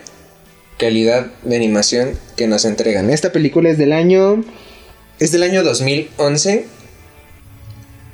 [0.78, 3.10] calidad de animación que nos entregan.
[3.10, 4.44] Esta película es del año
[5.18, 6.75] es del año 2011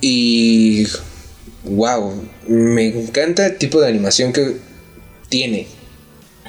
[0.01, 0.87] y
[1.63, 2.13] wow,
[2.47, 4.57] me encanta el tipo de animación que
[5.29, 5.67] tiene.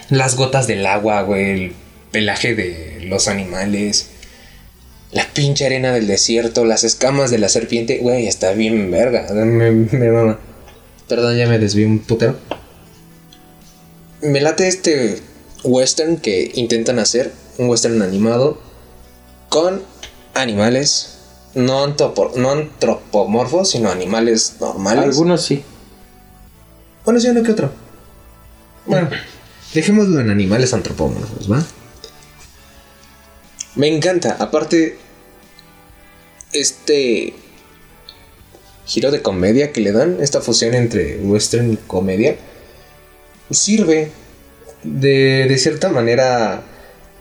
[0.09, 1.73] Las gotas del agua, güey, el
[2.11, 4.09] pelaje de los animales,
[5.13, 9.71] la pinche arena del desierto, las escamas de la serpiente, güey, está bien verga, me,
[9.71, 10.39] me mama.
[11.09, 12.37] Perdón, ya me desvié un putero.
[14.23, 15.19] Me late este
[15.65, 18.59] western que intentan hacer, un western animado
[19.49, 19.83] con
[20.35, 21.12] animales
[21.55, 25.05] no, antropo- no antropomorfos, sino animales normales.
[25.05, 25.63] Algunos sí.
[27.05, 27.71] Bueno, sí, uno que otro.
[28.87, 29.09] Bueno,
[29.75, 31.63] dejémoslo en animales antropomorfos, ¿va?
[33.75, 34.37] Me encanta.
[34.39, 34.99] Aparte,
[36.53, 37.35] este
[38.87, 42.37] giro de comedia que le dan, esta fusión entre western y comedia,
[43.51, 44.11] sirve
[44.83, 46.63] de, de cierta manera,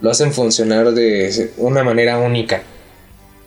[0.00, 2.62] lo hacen funcionar de una manera única.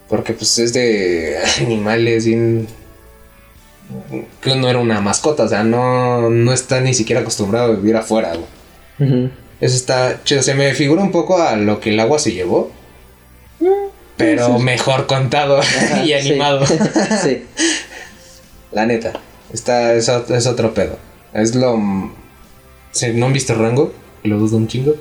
[0.10, 2.68] Porque pues es de animales bien
[4.42, 7.96] que no era una mascota, o sea, no, no está ni siquiera acostumbrado a vivir
[7.96, 8.34] afuera.
[9.00, 9.30] Ujú.
[9.62, 12.72] Eso está chido, se me figura un poco a lo que el agua se llevó,
[14.18, 16.66] pero mejor contado Ajá, y animado.
[17.24, 17.46] sí.
[18.72, 19.14] La neta,
[19.54, 20.98] está, es, es otro pedo.
[21.34, 22.12] Es lo...
[22.92, 24.96] Si no han visto Rango, lo dudo un chingo.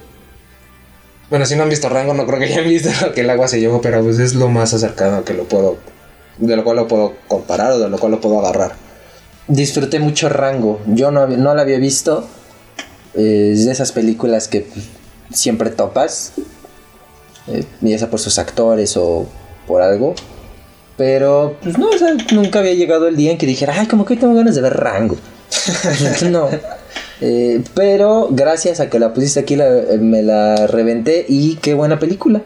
[1.34, 3.48] Bueno, si no han visto Rango, no creo que hayan visto lo que el agua
[3.48, 5.78] se llevó, pero pues es lo más acercado que lo puedo...
[6.38, 8.76] De lo cual lo puedo comparar o de lo cual lo puedo agarrar.
[9.48, 10.80] Disfruté mucho Rango.
[10.86, 12.24] Yo no, no la había visto.
[13.14, 14.68] Eh, es de esas películas que
[15.32, 16.34] siempre topas.
[17.48, 19.26] Eh, ya sea por sus actores o
[19.66, 20.14] por algo.
[20.96, 24.04] Pero, pues no, o sea, nunca había llegado el día en que dijera, ay, como
[24.04, 25.16] que hoy tengo ganas de ver Rango.
[26.30, 26.48] no.
[27.20, 31.98] Eh, pero gracias a que la pusiste aquí, eh, me la reventé y qué buena
[31.98, 32.42] película.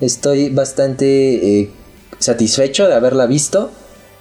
[0.00, 1.70] Estoy bastante eh,
[2.18, 3.70] satisfecho de haberla visto.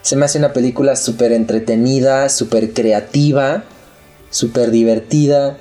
[0.01, 3.63] Se me hace una película súper entretenida, súper creativa,
[4.29, 5.57] súper divertida.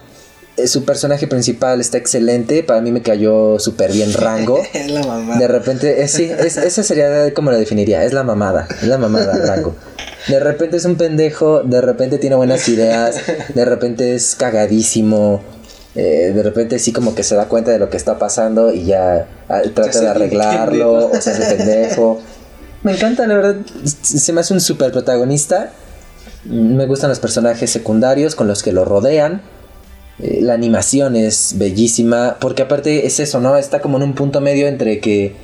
[0.66, 2.62] Su personaje principal está excelente.
[2.62, 4.60] Para mí me cayó súper bien Rango.
[4.72, 5.38] Es la mamá.
[5.38, 8.04] De repente, eh, sí, es- esa sería como la definiría.
[8.04, 8.66] Es la mamada.
[8.82, 9.74] Es la mamada, Rango.
[10.28, 11.62] De repente es un pendejo.
[11.62, 13.16] De repente tiene buenas ideas.
[13.54, 15.40] De repente es cagadísimo.
[15.94, 18.84] Eh, de repente sí como que se da cuenta de lo que está pasando y
[18.84, 22.20] ya ah, trata de arreglarlo o se hace pendejo.
[22.84, 23.56] Me encanta, la verdad,
[24.02, 25.70] se me hace un super protagonista.
[26.44, 29.42] Me gustan los personajes secundarios con los que lo rodean.
[30.20, 33.56] Eh, la animación es bellísima, porque aparte es eso, ¿no?
[33.56, 35.34] Está como en un punto medio entre que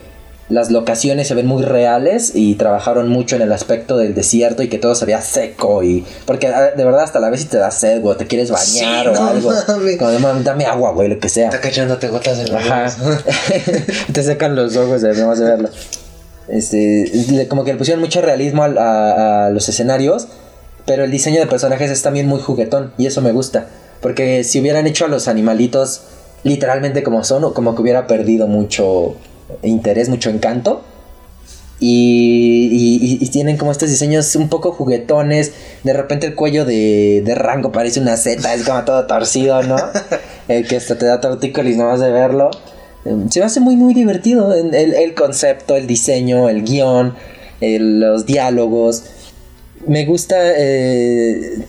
[0.50, 4.68] las locaciones se ven muy reales y trabajaron mucho en el aspecto del desierto y
[4.68, 7.56] que todo se veía seco y porque ah, de verdad hasta la vez si te
[7.56, 9.52] da sed, güey, te quieres bañar Sí, o no algo.
[9.68, 9.96] mames.
[9.96, 11.46] Como, "Mam, dame agua, güey, lo que sea.
[11.46, 12.94] Está cachándote gotas de Ajá.
[14.12, 15.70] te secan los ojos de nomás de verlo.
[16.48, 20.26] Este, como que le pusieron mucho realismo al- a, a los escenarios,
[20.84, 23.66] pero el diseño de personajes es también muy juguetón y eso me gusta.
[24.04, 26.02] Porque si hubieran hecho a los animalitos
[26.42, 29.16] literalmente como son, o como que hubiera perdido mucho
[29.62, 30.82] interés, mucho encanto.
[31.80, 35.52] Y, y- y- tienen como estos diseños un poco juguetones.
[35.84, 39.76] De repente el cuello de, de Rango parece una Z, es como todo torcido, ¿no?
[40.48, 42.50] El que hasta te da tortícolis nomás de verlo.
[43.06, 44.52] Eh, Se me hace muy, muy divertido.
[44.54, 47.14] El, el- el concepto, el diseño, el guion,
[47.62, 49.04] el- los diálogos.
[49.86, 50.36] Me gusta.
[50.56, 51.66] eh,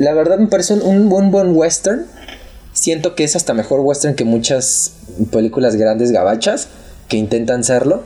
[0.00, 2.06] la verdad me parece un, buen, buen western.
[2.72, 4.92] Siento que es hasta mejor western que muchas
[5.30, 6.68] películas grandes gabachas
[7.06, 8.02] que intentan serlo.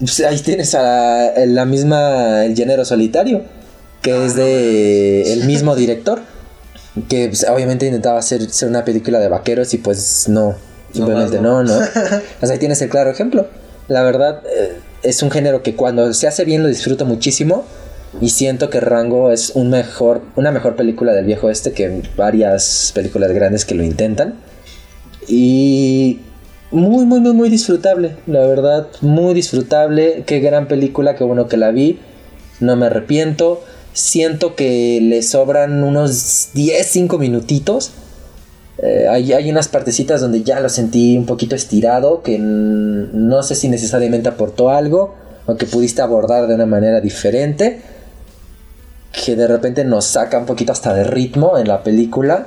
[0.00, 3.42] Pues ahí tienes a la misma El género solitario,
[4.02, 6.20] que es de el mismo director,
[7.08, 10.56] que pues, obviamente intentaba hacer, ser una película de vaqueros y pues no,
[10.92, 11.78] simplemente no, no.
[11.78, 11.86] no.
[12.40, 13.46] O sea, ahí tienes el claro ejemplo.
[13.86, 17.64] La verdad eh, es un género que cuando se hace bien lo disfruto muchísimo
[18.20, 22.92] y siento que Rango es un mejor, una mejor película del viejo este que varias
[22.94, 24.34] películas grandes que lo intentan.
[25.28, 26.20] Y
[26.70, 28.16] muy, muy, muy, muy disfrutable.
[28.26, 30.24] La verdad, muy disfrutable.
[30.26, 31.98] Qué gran película, qué bueno que la vi.
[32.60, 33.62] No me arrepiento.
[33.92, 37.92] Siento que le sobran unos 10, 5 minutitos.
[38.82, 43.54] Eh, hay, hay unas partecitas donde ya lo sentí un poquito estirado, que no sé
[43.54, 45.14] si necesariamente aportó algo
[45.46, 47.80] o que pudiste abordar de una manera diferente,
[49.12, 52.46] que de repente nos saca un poquito hasta de ritmo en la película,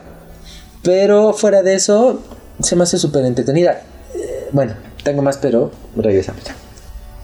[0.84, 2.21] pero fuera de eso
[2.62, 3.82] se me hace súper entretenida.
[4.15, 6.43] Eh, bueno, tengo más, pero regresamos.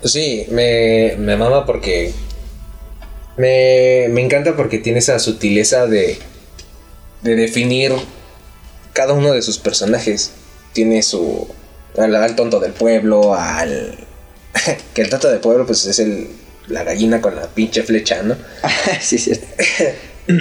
[0.04, 2.14] Sí, me, me mama porque.
[3.36, 6.18] Me, me encanta porque tiene esa sutileza de.
[7.22, 7.94] de definir
[8.94, 10.32] cada uno de sus personajes.
[10.74, 11.48] Tiene su.
[11.98, 13.98] al, al tonto del pueblo, al.
[14.94, 16.30] que el tonto del pueblo, pues es el.
[16.68, 18.36] La gallina con la pinche flecha, ¿no?
[19.02, 19.48] sí, cierto.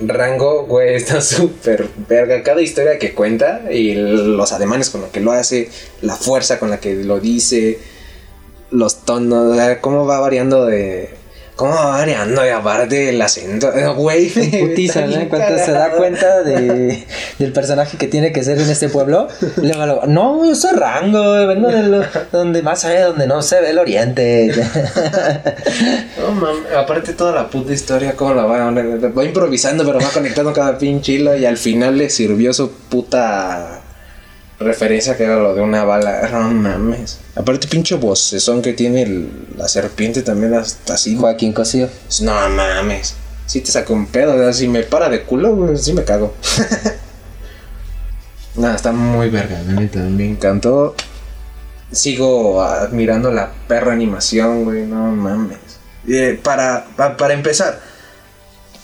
[0.00, 2.42] Rango, güey, está súper verga.
[2.42, 5.70] Cada historia que cuenta y los ademanes con los que lo hace,
[6.00, 7.78] la fuerza con la que lo dice,
[8.70, 11.21] los tonos, cómo va variando de.
[11.62, 12.44] ¿Cómo va variando?
[12.44, 14.28] Y aparte el acento, güey.
[14.30, 15.06] Putiza,
[15.64, 17.04] se da cuenta de,
[17.38, 21.46] del personaje que tiene que ser en este pueblo, luego, luego, no, yo soy Rango,
[21.46, 24.52] vengo de lo- donde más allá, donde no se ve el oriente.
[26.20, 30.52] No mames, aparte toda la puta historia, cómo la va, va improvisando, pero va conectando
[30.52, 33.81] cada pinche hilo y al final le sirvió su puta
[34.62, 36.28] referencia que era lo de una bala.
[36.32, 37.18] No mames.
[37.34, 41.16] Aparte, pinche vocesón que tiene el- la serpiente también hasta así.
[41.16, 41.88] Joaquín Cosío.
[42.22, 43.14] No mames.
[43.46, 46.04] Si te saco un pedo, o sea, si me para de culo, güey, sí me
[46.04, 46.34] cago.
[48.56, 50.94] Nada, está muy verga, la neta, me encantó.
[51.90, 55.58] Sigo admirando la perra animación, güey, no mames.
[56.08, 57.80] Eh, para, pa- para empezar,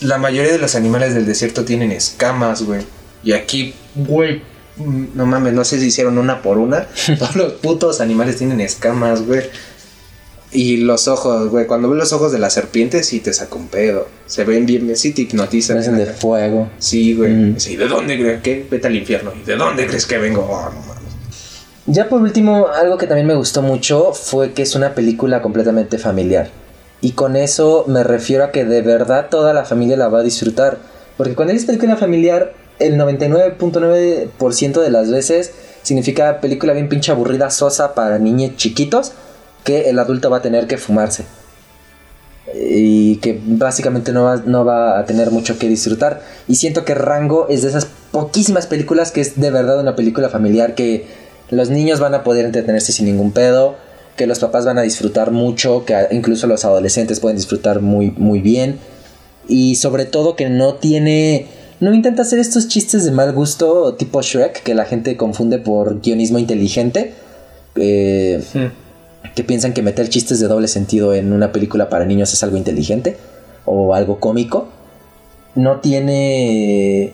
[0.01, 2.87] la mayoría de los animales del desierto tienen escamas, güey.
[3.23, 4.43] Y aquí, güey,
[4.79, 6.87] no mames, no sé si hicieron una por una.
[7.19, 9.43] Todos los putos animales tienen escamas, güey.
[10.51, 13.69] Y los ojos, güey, cuando ves los ojos de la serpiente, sí te saca un
[13.69, 14.09] pedo.
[14.27, 15.77] Se ven bien, sí te hipnotizan.
[15.77, 16.71] Parecen de fuego.
[16.79, 17.33] Sí, güey.
[17.33, 17.61] Mm.
[17.61, 18.67] Sí, ¿de dónde crees que?
[18.71, 19.33] Vete al infierno.
[19.39, 20.47] ¿Y de dónde crees que vengo?
[20.49, 20.99] Oh, no mames.
[21.87, 25.99] Ya por último, algo que también me gustó mucho fue que es una película completamente
[25.99, 26.51] familiar.
[27.01, 30.23] Y con eso me refiero a que de verdad toda la familia la va a
[30.23, 30.79] disfrutar.
[31.17, 37.51] Porque cuando dices película familiar, el 99.9% de las veces significa película bien pinche aburrida,
[37.51, 39.13] sosa para niños chiquitos,
[39.65, 41.25] que el adulto va a tener que fumarse.
[42.55, 46.23] Y que básicamente no va, no va a tener mucho que disfrutar.
[46.47, 50.29] Y siento que Rango es de esas poquísimas películas que es de verdad una película
[50.29, 51.07] familiar que
[51.51, 53.77] los niños van a poder entretenerse sin ningún pedo,
[54.17, 58.41] que los papás van a disfrutar mucho, que incluso los adolescentes pueden disfrutar muy, muy
[58.41, 58.79] bien.
[59.47, 61.47] Y sobre todo que no tiene...
[61.81, 66.01] No intenta hacer estos chistes de mal gusto tipo Shrek, que la gente confunde por
[66.01, 67.15] guionismo inteligente.
[67.77, 68.43] Eh,
[69.35, 72.57] que piensan que meter chistes de doble sentido en una película para niños es algo
[72.57, 73.17] inteligente
[73.65, 74.69] o algo cómico.
[75.55, 77.13] No tiene eh,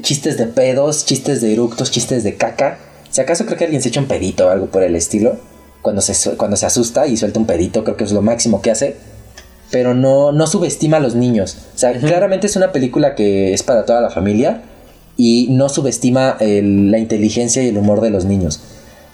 [0.00, 2.78] chistes de pedos, chistes de eructos, chistes de caca.
[3.10, 5.36] Si acaso creo que alguien se echa un pedito o algo por el estilo,
[5.82, 8.70] cuando se, cuando se asusta y suelta un pedito, creo que es lo máximo que
[8.70, 8.96] hace.
[9.70, 11.56] Pero no, no subestima a los niños.
[11.74, 14.62] O sea, claramente es una película que es para toda la familia
[15.16, 18.60] y no subestima el- la inteligencia y el humor de los niños.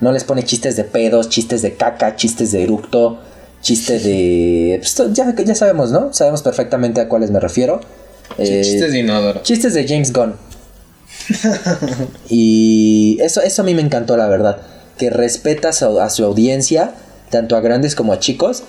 [0.01, 3.19] No les pone chistes de pedos, chistes de caca, chistes de eructo,
[3.63, 4.81] chistes de...
[4.81, 6.13] pues, ya, ya sabemos, ¿no?
[6.13, 7.81] Sabemos perfectamente a cuáles me refiero.
[8.39, 9.43] Eh, Chistes de inodoro.
[9.43, 10.35] Chistes de James Gunn.
[12.29, 14.59] y eso, eso a mí me encantó, la verdad.
[14.99, 16.93] Que respeta a su, a su audiencia,
[17.31, 18.63] tanto a grandes como a chicos,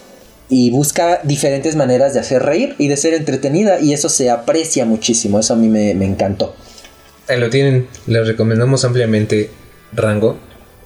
[0.50, 4.86] y busca diferentes maneras de hacer reír y de ser entretenida, y eso se aprecia
[4.86, 5.40] muchísimo.
[5.40, 6.56] Eso a mí me, me encantó.
[7.28, 7.88] Ahí lo tienen.
[8.08, 9.50] Les recomendamos ampliamente
[9.94, 10.38] Rango.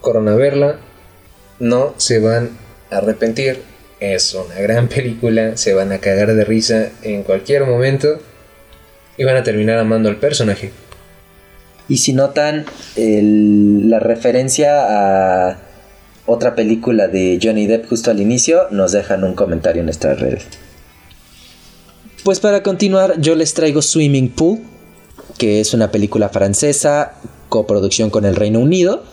[0.01, 0.79] Corona verla.
[1.59, 2.51] No se van
[2.91, 3.61] a arrepentir.
[3.99, 5.57] Es una gran película.
[5.57, 8.19] Se van a cagar de risa en cualquier momento.
[9.17, 10.71] Y van a terminar amando al personaje.
[11.89, 12.65] Y si notan
[12.95, 15.57] el- la referencia a
[16.27, 20.45] otra película de Johnny Depp justo al inicio, nos dejan un comentario en nuestras redes.
[22.23, 24.59] Pues para continuar, yo les traigo Swimming Pool,
[25.37, 27.13] que es una película francesa,
[27.49, 29.03] coproducción con el Reino Unido,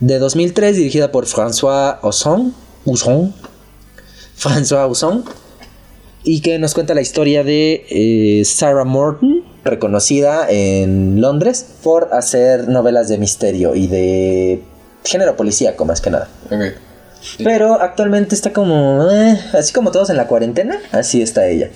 [0.00, 2.54] de 2003, dirigida por François Ozon,
[4.38, 5.24] François
[6.24, 12.68] y que nos cuenta la historia de eh, Sarah Morton, reconocida en Londres por hacer
[12.68, 14.62] novelas de misterio y de
[15.04, 16.28] género policíaco más que nada.
[17.38, 21.70] Pero actualmente está como, eh, así como todos en la cuarentena, así está ella.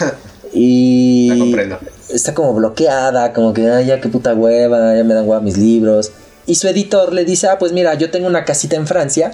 [0.52, 1.78] y La comprendo.
[2.08, 5.56] está como bloqueada, como que, ay, ya qué puta hueva, ya me dan hueva mis
[5.56, 6.12] libros.
[6.46, 9.32] Y su editor le dice, ah, pues mira, yo tengo una casita en Francia,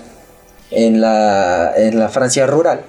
[0.70, 2.80] en la, en la Francia rural,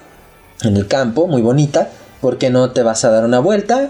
[0.62, 1.88] en el campo, muy bonita.
[2.20, 3.88] ¿Por qué no te vas a dar una vuelta?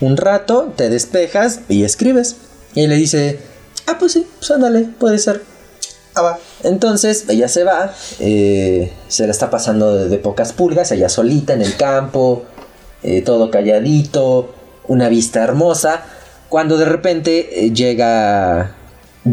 [0.00, 2.36] Un rato, te despejas y escribes.
[2.74, 3.38] Y le dice,
[3.86, 5.42] ah, pues sí, pues ándale, puede ser.
[6.62, 11.62] Entonces ella se va, eh, se la está pasando de, pocas pulgas, ella solita en
[11.62, 12.44] el campo,
[13.02, 14.54] eh, todo calladito,
[14.86, 16.02] una vista hermosa,
[16.48, 18.76] cuando de repente eh, llega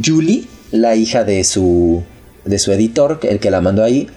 [0.03, 2.03] Julie, la hija de su,
[2.45, 4.09] de su editor, el que la mandó ahí,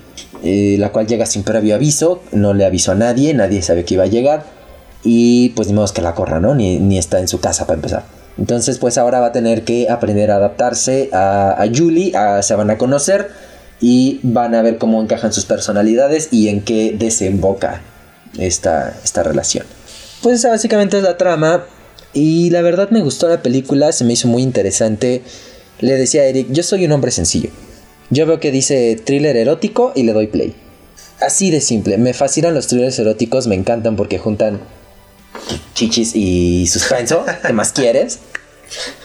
[0.43, 4.05] la cual llega sin previo aviso, no le avisó a nadie, nadie sabe que iba
[4.05, 4.45] a llegar,
[5.03, 6.55] y pues ni modo que la corra, ¿no?
[6.55, 8.24] Ni está en su casa para empezar.
[8.39, 12.79] Entonces, pues ahora va a tener que aprender a adaptarse a, Julie, se van a
[12.79, 13.31] conocer
[13.81, 17.83] y van a ver cómo encajan sus personalidades y en qué desemboca
[18.39, 19.67] esta, esta relación.
[20.23, 21.65] Pues esa básicamente es la trama
[22.13, 25.23] y la verdad me gustó la película, se me hizo muy interesante.
[25.81, 27.51] Le decía a Eric, yo soy un hombre sencillo.
[28.11, 30.55] Yo veo que dice thriller erótico y le doy play.
[31.21, 34.61] Así de simple, me fascinan los thrillers eróticos, me encantan porque juntan
[35.75, 37.25] chichis y suspenso.
[37.47, 38.21] ¿Qué más quieres?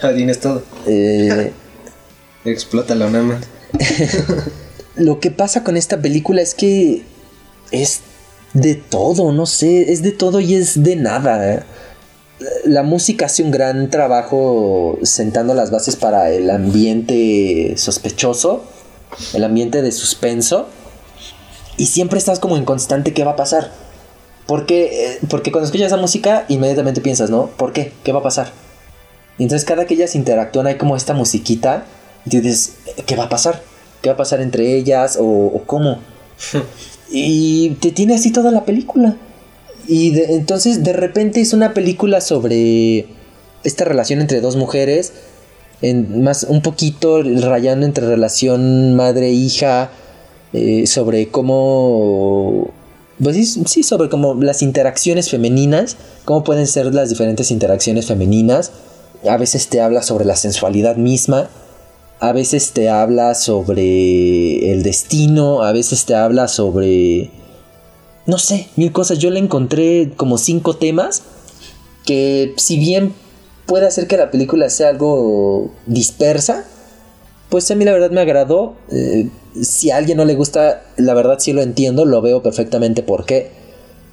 [0.00, 0.62] Tienes todo.
[0.86, 1.52] Eh,
[2.44, 3.44] Explótalo nada más.
[4.96, 7.04] lo que pasa con esta película es que
[7.70, 8.00] es
[8.52, 11.66] de todo, no sé, es de todo y es de nada.
[12.64, 18.64] La música hace un gran trabajo sentando las bases para el ambiente sospechoso,
[19.34, 20.68] el ambiente de suspenso,
[21.76, 23.72] y siempre estás como en constante qué va a pasar.
[24.50, 27.46] Porque, porque cuando escuchas esa música, inmediatamente piensas, ¿no?
[27.56, 27.92] ¿Por qué?
[28.02, 28.50] ¿Qué va a pasar?
[29.38, 31.84] Y entonces cada que ellas interactúan hay como esta musiquita
[32.26, 32.72] y tú dices,
[33.06, 33.62] ¿qué va a pasar?
[34.02, 35.16] ¿Qué va a pasar entre ellas?
[35.20, 36.00] ¿O, o cómo?
[37.12, 39.14] y te tiene así toda la película.
[39.86, 43.06] Y de- entonces de repente es una película sobre
[43.62, 45.12] esta relación entre dos mujeres,
[45.80, 49.92] en más un poquito rayando entre relación madre-hija,
[50.52, 52.72] eh, sobre cómo...
[53.22, 58.72] Pues sí, sobre cómo las interacciones femeninas, cómo pueden ser las diferentes interacciones femeninas.
[59.28, 61.50] A veces te habla sobre la sensualidad misma,
[62.18, 67.30] a veces te habla sobre el destino, a veces te habla sobre...
[68.26, 69.18] No sé, mil cosas.
[69.18, 71.22] Yo le encontré como cinco temas
[72.06, 73.12] que si bien
[73.66, 76.64] puede hacer que la película sea algo dispersa,
[77.50, 78.76] pues a mí la verdad me agradó.
[78.90, 79.28] Eh,
[79.60, 83.26] si a alguien no le gusta, la verdad sí lo entiendo, lo veo perfectamente por
[83.26, 83.50] qué.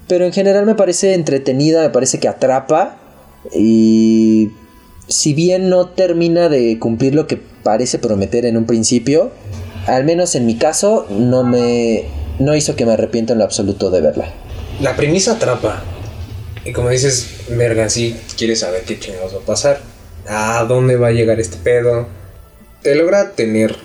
[0.08, 2.98] Pero en general me parece entretenida, me parece que atrapa.
[3.54, 4.50] Y
[5.06, 9.30] si bien no termina de cumplir lo que parece prometer en un principio,
[9.86, 12.04] al menos en mi caso no me
[12.38, 14.32] no hizo que me arrepienta en lo absoluto de verla.
[14.80, 15.82] La premisa atrapa.
[16.64, 19.80] Y como dices, verga, sí, quieres saber qué chingados va a pasar.
[20.26, 22.06] ¿A dónde va a llegar este pedo?
[22.88, 23.76] Te logra tener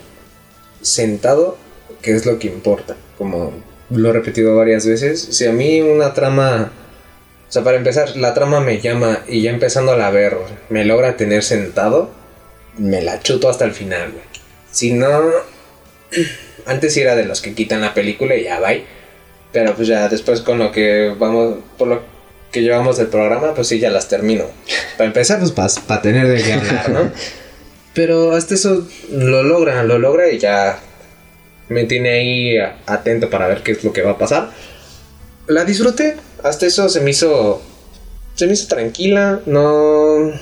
[0.80, 1.58] sentado,
[2.00, 2.96] que es lo que importa.
[3.18, 3.52] Como
[3.90, 5.20] lo he repetido varias veces.
[5.20, 6.72] Si a mí una trama
[7.50, 10.38] sea, para empezar, la trama me llama y ya empezando a ver,
[10.70, 12.10] me logra tener sentado,
[12.78, 14.24] me la chuto hasta el final, güey.
[14.72, 15.08] Si no,
[16.64, 18.70] antes era de los que quitan la película y ya va.
[19.52, 22.00] Pero pues ya después con lo que vamos, por lo
[22.50, 24.46] que llevamos del programa, pues sí, ya las termino.
[24.96, 27.12] Para empezar, pues para tener de hablar, ¿no?
[27.94, 30.80] Pero hasta eso lo logra, lo logra y ya
[31.68, 34.50] me tiene ahí atento para ver qué es lo que va a pasar.
[35.46, 37.62] La disfruté, hasta eso se me hizo
[38.34, 40.32] se me hizo tranquila, no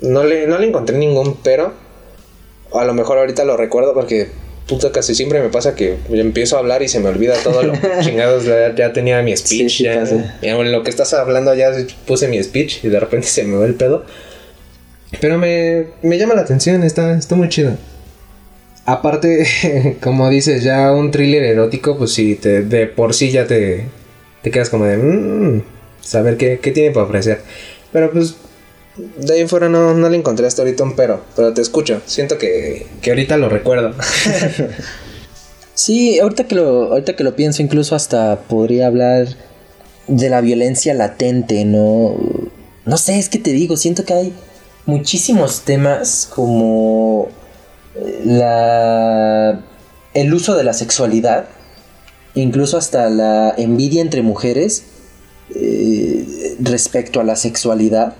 [0.00, 1.72] no le no le encontré ningún pero.
[2.72, 4.28] A lo mejor ahorita lo recuerdo porque
[4.68, 7.72] puta casi siempre me pasa que empiezo a hablar y se me olvida todo lo
[8.02, 10.04] chingados ya, tenía mi speech ya,
[10.42, 11.72] en lo que estás hablando ya
[12.06, 14.04] puse mi speech y de repente se me va el pedo
[15.20, 17.76] pero me, me llama la atención está, está muy chido
[18.84, 23.86] aparte como dices ya un thriller erótico pues sí te, de por sí ya te
[24.42, 25.62] te quedas como de mmm,
[26.00, 27.42] saber qué, qué tiene para ofrecer
[27.92, 28.36] pero pues
[29.16, 32.00] de ahí fuera no, no le encontré hasta ahorita un pero, pero te escucho.
[32.06, 33.94] Siento que, que ahorita lo recuerdo.
[35.74, 39.28] sí, ahorita que, lo, ahorita que lo pienso, incluso hasta podría hablar
[40.06, 42.16] de la violencia latente, ¿no?
[42.84, 44.32] No sé, es que te digo, siento que hay
[44.88, 47.28] muchísimos temas como
[47.94, 49.60] eh, la
[50.14, 51.44] el uso de la sexualidad,
[52.34, 54.84] incluso hasta la envidia entre mujeres
[55.54, 58.14] eh, respecto a la sexualidad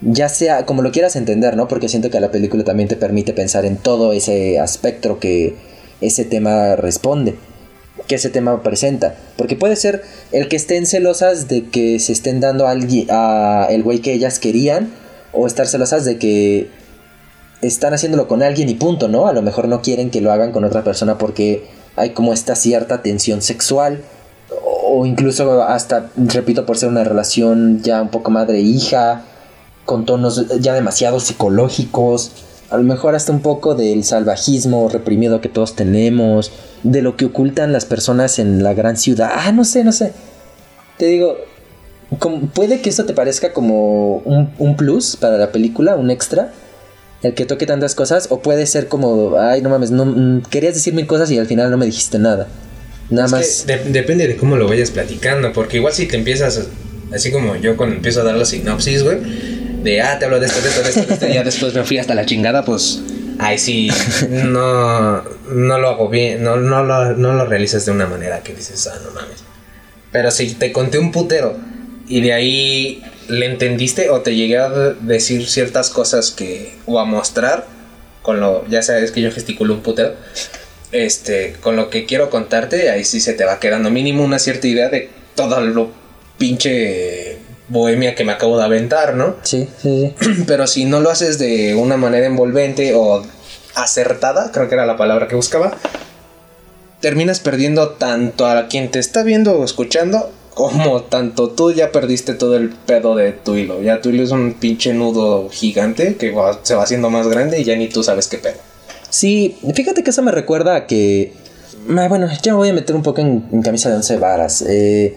[0.00, 1.68] ya sea como lo quieras entender, ¿no?
[1.68, 5.56] Porque siento que la película también te permite pensar en todo ese aspecto que
[6.00, 7.34] ese tema responde,
[8.06, 9.14] que ese tema presenta.
[9.36, 10.02] Porque puede ser
[10.32, 12.72] el que estén celosas de que se estén dando a,
[13.10, 14.90] a el güey que ellas querían,
[15.32, 16.70] o estar celosas de que
[17.62, 19.26] están haciéndolo con alguien y punto, ¿no?
[19.26, 21.66] A lo mejor no quieren que lo hagan con otra persona porque
[21.96, 24.02] hay como esta cierta tensión sexual
[24.62, 29.22] o incluso hasta, repito, por ser una relación ya un poco madre-hija
[29.84, 32.32] con tonos ya demasiado psicológicos,
[32.70, 36.52] a lo mejor hasta un poco del salvajismo reprimido que todos tenemos,
[36.84, 39.30] de lo que ocultan las personas en la gran ciudad.
[39.34, 40.12] Ah, no sé, no sé.
[40.96, 41.36] Te digo,
[42.54, 46.52] puede que esto te parezca como un, plus para la película, un extra,
[47.22, 50.74] el que toque tantas cosas, o puede ser como, ay, no mames, no, mm, querías
[50.74, 52.48] decir mil cosas y al final no me dijiste nada.
[53.10, 53.66] Nada más.
[53.66, 56.68] depende de cómo lo vayas platicando, porque igual si te empiezas,
[57.12, 59.18] así como yo cuando empiezo a dar la sinopsis, güey
[59.82, 61.98] de, ah, te hablo de esto, de esto, de esto, y ya después me fui
[61.98, 63.00] hasta la chingada, pues,
[63.38, 63.90] ahí sí,
[64.30, 68.54] no, no lo hago bien, no, no, lo, no lo realizas de una manera que
[68.54, 69.44] dices, ah, no mames.
[70.12, 71.56] Pero si te conté un putero
[72.10, 77.04] y de ahí le entendiste o te llegué a decir ciertas cosas que, o a
[77.04, 77.66] mostrar,
[78.20, 80.14] con lo, ya sabes que yo gesticulo un putero,
[80.90, 84.66] este, con lo que quiero contarte, ahí sí se te va quedando mínimo una cierta
[84.66, 85.92] idea de todo lo
[86.36, 87.38] pinche
[87.68, 89.36] bohemia que me acabo de aventar, ¿no?
[89.42, 90.44] Sí, sí, sí.
[90.48, 93.22] Pero si no lo haces de una manera envolvente o
[93.76, 95.76] acertada, creo que era la palabra que buscaba,
[97.00, 102.34] terminas perdiendo tanto a quien te está viendo o escuchando, como tanto tú ya perdiste
[102.34, 103.80] todo el pedo de tu hilo.
[103.82, 107.64] Ya tu hilo es un pinche nudo gigante que se va haciendo más grande y
[107.64, 108.56] ya ni tú sabes qué pedo.
[109.08, 111.32] Sí, fíjate que eso me recuerda a que...
[111.96, 114.62] Ah, bueno, ya me voy a meter un poco en, camisa de once varas.
[114.68, 115.16] Eh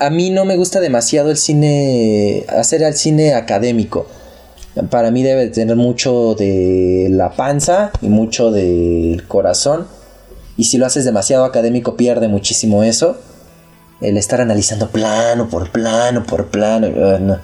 [0.00, 4.06] a mí no me gusta demasiado el cine, hacer el cine académico.
[4.88, 9.86] Para mí debe tener mucho de la panza y mucho del corazón.
[10.56, 13.18] Y si lo haces demasiado académico pierde muchísimo eso.
[14.00, 16.88] El estar analizando plano por plano por plano.
[16.88, 17.36] Uh,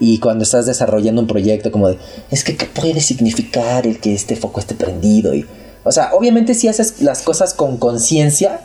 [0.00, 1.98] y cuando estás desarrollando un proyecto como de,
[2.30, 5.34] es que ¿qué puede significar el que este foco esté prendido?
[5.34, 5.44] Y,
[5.82, 8.60] o sea, obviamente si haces las cosas con conciencia,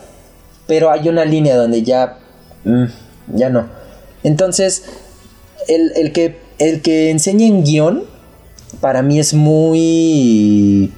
[0.67, 2.19] pero hay una línea donde ya...
[2.65, 2.85] Mm,
[3.35, 3.67] ya no.
[4.23, 4.83] Entonces,
[5.67, 8.03] el, que, el que enseña en guion,
[8.79, 10.91] para mí es muy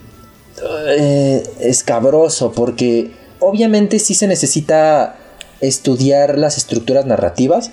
[0.87, 5.17] eh, escabroso, porque obviamente sí se necesita
[5.61, 7.71] estudiar las estructuras narrativas,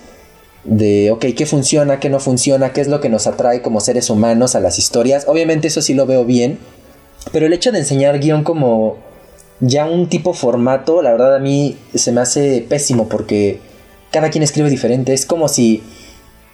[0.63, 4.09] de, ok, qué funciona, qué no funciona, qué es lo que nos atrae como seres
[4.09, 5.25] humanos a las historias.
[5.27, 6.59] Obviamente eso sí lo veo bien,
[7.31, 8.97] pero el hecho de enseñar guion como
[9.59, 13.59] ya un tipo formato, la verdad a mí se me hace pésimo porque
[14.11, 15.13] cada quien escribe diferente.
[15.13, 15.83] Es como si.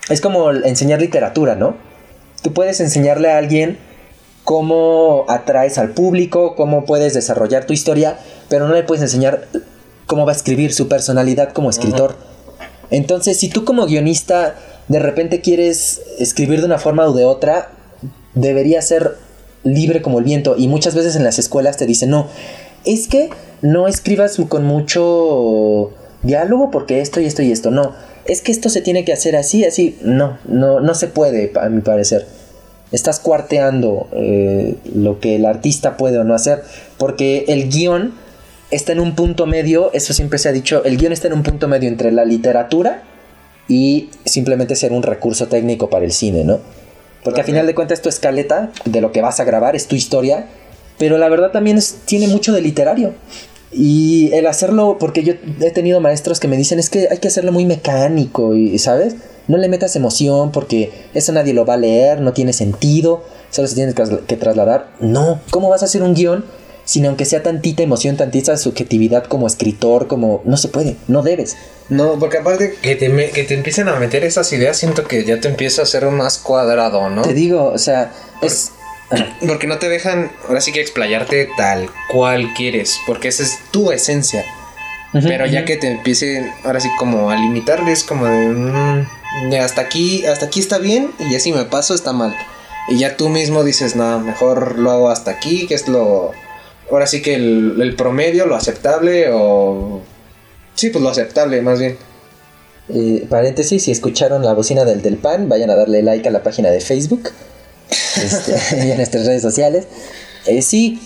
[0.10, 1.76] Es como enseñar literatura, ¿no?
[2.42, 3.78] Tú puedes enseñarle a alguien
[4.44, 8.18] cómo atraes al público, cómo puedes desarrollar tu historia,
[8.48, 9.48] pero no le puedes enseñar
[10.10, 12.16] cómo va a escribir su personalidad como escritor.
[12.89, 14.55] Entonces, si tú como guionista
[14.88, 17.70] de repente quieres escribir de una forma o de otra,
[18.34, 19.18] debería ser
[19.64, 20.55] libre como el viento.
[20.57, 22.28] Y muchas veces en las escuelas te dicen, no,
[22.86, 23.30] es que
[23.62, 25.91] no escribas con mucho
[26.24, 27.70] diálogo porque esto y esto y esto.
[27.70, 27.93] No,
[28.26, 29.95] es que esto se tiene que hacer así, así.
[30.01, 32.26] No, no, no se puede, a mi parecer.
[32.91, 36.64] Estás cuarteando eh, lo que el artista puede o no hacer,
[36.97, 38.16] porque el guion
[38.72, 41.43] está en un punto medio, eso siempre se ha dicho, el guion está en un
[41.43, 43.03] punto medio entre la literatura
[43.67, 46.59] y simplemente ser un recurso técnico para el cine, ¿no?
[47.24, 49.95] Porque al final de cuentas tu escaleta de lo que vas a grabar es tu
[49.95, 50.47] historia,
[50.97, 53.13] pero la verdad también es, tiene mucho de literario.
[53.72, 57.28] Y el hacerlo, porque yo he tenido maestros que me dicen es que hay que
[57.28, 59.15] hacerlo muy mecánico, y ¿sabes?
[59.47, 63.67] No le metas emoción porque eso nadie lo va a leer, no tiene sentido, solo
[63.67, 64.91] se tiene que trasladar.
[64.99, 66.45] No, ¿cómo vas a hacer un guion
[66.90, 70.42] sin aunque sea tantita emoción, tantita subjetividad como escritor, como...
[70.44, 71.56] No se puede, no debes.
[71.88, 75.40] No, porque aparte que te, que te empiecen a meter esas ideas, siento que ya
[75.40, 77.22] te empieza a ser más cuadrado, ¿no?
[77.22, 78.12] Te digo, o sea,
[78.42, 78.72] es...
[79.48, 83.92] Porque no te dejan, ahora sí que explayarte tal cual quieres, porque esa es tu
[83.92, 84.44] esencia.
[85.14, 88.48] Pero ya que te empiecen, ahora sí como a limitarles, como de...
[88.48, 89.06] Mm,
[89.62, 92.36] hasta aquí, hasta aquí está bien y ya si me paso está mal.
[92.88, 96.34] Y ya tú mismo dices, no, mejor lo hago hasta aquí, que es lo
[96.92, 100.02] ahora sí que el, promedio, lo aceptable o...
[100.76, 101.98] Sí, pues lo aceptable más bien.
[102.90, 106.42] Eh, paréntesis, si escucharon la bocina del del pan, vayan a darle like a la
[106.42, 107.30] página de Facebook
[108.16, 109.86] este, y a nuestras redes sociales.
[110.46, 111.00] Eh, sí,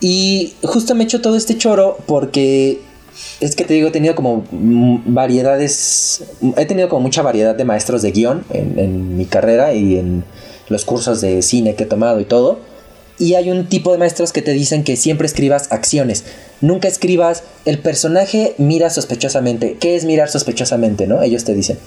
[0.00, 2.80] y justo me he hecho todo este choro porque
[3.40, 6.22] es que te digo, he tenido como variedades,
[6.56, 10.24] he tenido como mucha variedad de maestros de guion en, en mi carrera y en
[10.68, 12.60] los cursos de cine que he tomado y todo.
[13.18, 16.24] Y hay un tipo de maestros que te dicen que siempre escribas acciones.
[16.60, 19.76] Nunca escribas el personaje mira sospechosamente.
[19.80, 21.22] ¿Qué es mirar sospechosamente, no?
[21.22, 21.78] Ellos te dicen.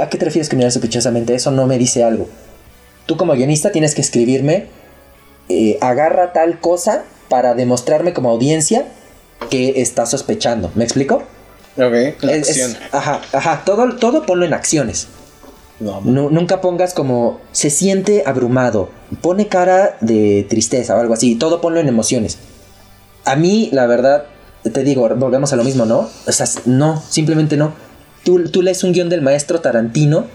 [0.00, 1.34] ¿A qué te refieres que mirar sospechosamente?
[1.34, 2.28] Eso no me dice algo.
[3.04, 4.66] Tú como guionista tienes que escribirme,
[5.48, 8.86] eh, agarra tal cosa para demostrarme como audiencia
[9.50, 10.72] que está sospechando.
[10.74, 11.22] ¿Me explico?
[11.76, 12.74] Ok, la acción.
[12.90, 15.08] ajá, ajá, todo, todo ponlo en acciones
[15.80, 18.88] nunca pongas como se siente abrumado,
[19.20, 22.38] pone cara de tristeza o algo así, todo ponlo en emociones.
[23.24, 24.24] A mí, la verdad,
[24.62, 26.08] te digo, volvemos a lo mismo, ¿no?
[26.26, 27.72] O sea, no, simplemente no.
[28.24, 30.26] Tú, tú lees un guion del maestro Tarantino,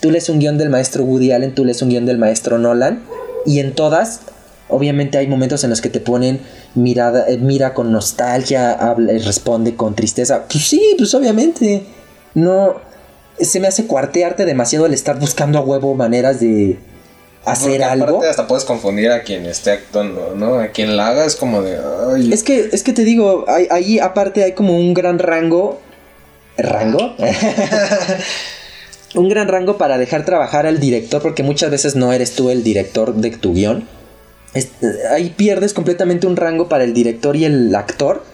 [0.00, 3.02] tú lees un guion del maestro Woody Allen, tú lees un guion del maestro Nolan,
[3.44, 4.20] y en todas,
[4.68, 6.40] obviamente hay momentos en los que te ponen
[6.74, 10.44] mirada, eh, mira con nostalgia, habla, responde con tristeza.
[10.50, 11.86] Pues sí, pues obviamente.
[12.34, 12.76] No,
[13.40, 16.78] se me hace cuartearte demasiado el estar buscando a huevo maneras de
[17.44, 18.22] hacer algo.
[18.22, 20.60] hasta puedes confundir a quien esté actuando, ¿no?
[20.60, 21.78] A quien la haga es como de.
[22.32, 25.80] Es que, es que te digo, ahí aparte hay como un gran rango.
[26.56, 27.14] ¿Rango?
[29.14, 32.64] un gran rango para dejar trabajar al director, porque muchas veces no eres tú el
[32.64, 33.88] director de tu guion.
[35.10, 38.24] ahí pierdes completamente un rango para el director y el actor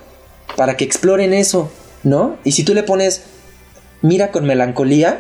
[0.57, 1.71] para que exploren eso,
[2.03, 2.37] ¿no?
[2.45, 3.23] Y si tú le pones
[4.05, 5.19] mira con melancolía,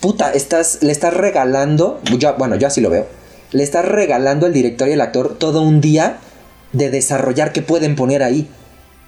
[0.00, 2.00] puta, estás, le estás regalando,
[2.38, 3.08] bueno, yo así lo veo,
[3.50, 6.18] le estás regalando al director y al actor todo un día
[6.72, 8.48] de desarrollar qué pueden poner ahí.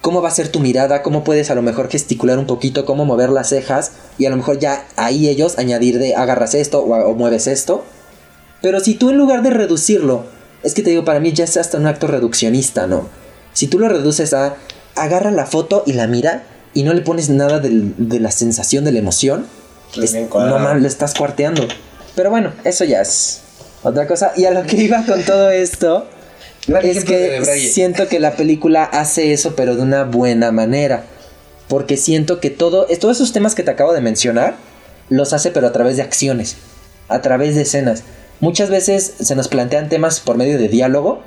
[0.01, 1.03] ¿Cómo va a ser tu mirada?
[1.03, 2.85] ¿Cómo puedes a lo mejor gesticular un poquito?
[2.85, 3.93] ¿Cómo mover las cejas?
[4.17, 7.83] Y a lo mejor ya ahí ellos añadir de agarras esto o, o mueves esto.
[8.61, 10.25] Pero si tú en lugar de reducirlo,
[10.63, 13.07] es que te digo, para mí ya es hasta un acto reduccionista, ¿no?
[13.53, 14.55] Si tú lo reduces a
[14.95, 16.43] agarra la foto y la mira,
[16.77, 19.47] y no le pones nada de la sensación, de la emoción,
[19.95, 21.67] no mal, le estás cuarteando.
[22.15, 23.41] Pero bueno, eso ya es
[23.81, 24.33] otra cosa.
[24.37, 26.05] Y a lo que iba con todo esto
[26.83, 31.05] es que siento que la película hace eso, pero de una buena manera.
[31.67, 34.53] Porque siento que todo, todos esos temas que te acabo de mencionar,
[35.09, 36.57] los hace pero a través de acciones,
[37.07, 38.03] a través de escenas.
[38.39, 41.23] Muchas veces se nos plantean temas por medio de diálogo,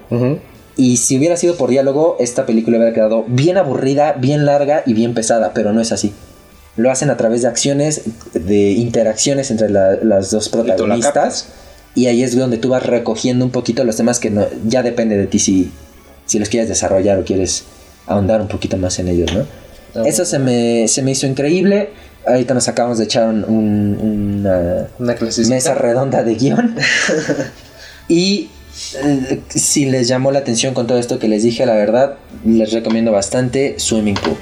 [0.76, 4.94] y si hubiera sido por diálogo, esta película hubiera quedado bien aburrida, bien larga y
[4.94, 6.12] bien pesada, pero no es así.
[6.76, 8.02] Lo hacen a través de acciones,
[8.32, 11.48] de interacciones entre las dos protagonistas.
[11.94, 15.16] Y, ahí es donde tú vas recogiendo un poquito los temas que no, ya depende
[15.16, 15.72] de ti si,
[16.24, 17.64] si los quieres desarrollar o quieres
[18.06, 19.44] ahondar un poquito más en ellos, ¿no?
[19.96, 21.90] Ah, Eso se me, se me hizo increíble.
[22.24, 25.16] Ahorita nos acabamos de echar una, una
[25.48, 26.76] mesa redonda de guion.
[28.08, 28.50] y
[29.02, 32.72] eh, si les llamó la atención con todo esto que les dije, la verdad, les
[32.72, 34.36] recomiendo bastante Swimming Pool.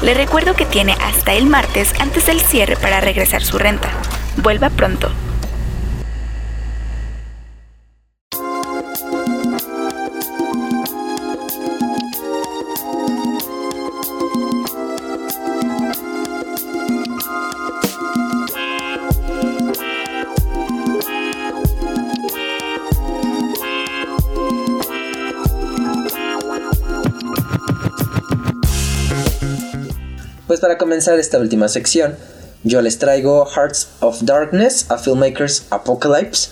[0.00, 3.90] Le recuerdo que tiene hasta el martes antes del cierre para regresar su renta.
[4.38, 5.10] Vuelva pronto.
[30.48, 32.16] Pues para comenzar esta última sección,
[32.64, 36.48] yo les traigo Hearts of Darkness, a Filmmaker's Apocalypse,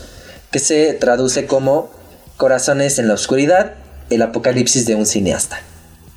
[0.51, 1.89] que se traduce como
[2.37, 3.73] Corazones en la Oscuridad,
[4.11, 5.61] el apocalipsis de un cineasta.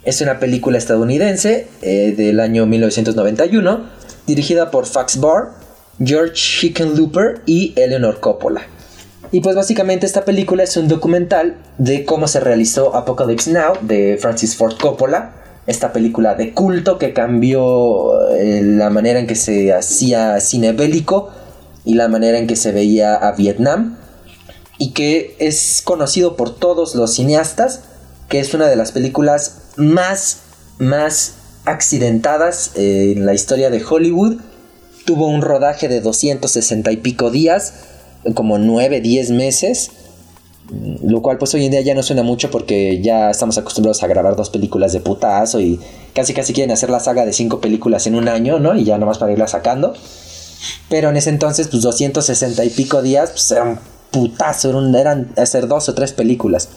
[0.03, 3.89] Es una película estadounidense eh, del año 1991,
[4.27, 5.51] dirigida por Fax Barr,
[6.03, 8.63] George Hickenlooper y Eleanor Coppola.
[9.32, 14.17] Y pues básicamente esta película es un documental de cómo se realizó Apocalypse Now de
[14.19, 15.39] Francis Ford Coppola,
[15.70, 21.30] esta película de culto que cambió eh, la manera en que se hacía cine bélico
[21.86, 23.97] y la manera en que se veía a Vietnam
[24.80, 27.82] y que es conocido por todos los cineastas,
[28.30, 30.39] que es una de las películas más,
[30.80, 31.34] más
[31.65, 34.38] accidentadas en la historia de Hollywood.
[35.05, 37.74] Tuvo un rodaje de 260 y pico días,
[38.34, 39.91] como 9, 10 meses.
[41.03, 44.07] Lo cual pues hoy en día ya no suena mucho porque ya estamos acostumbrados a
[44.07, 45.80] grabar dos películas de putazo y
[46.13, 48.76] casi casi quieren hacer la saga de cinco películas en un año, ¿no?
[48.76, 49.93] Y ya nomás para irla sacando.
[50.89, 53.80] Pero en ese entonces pues 260 y pico días pues era un
[54.11, 56.70] putazo, eran, eran hacer dos o tres películas.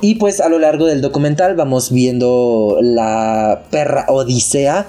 [0.00, 4.86] Y pues a lo largo del documental vamos viendo la perra odisea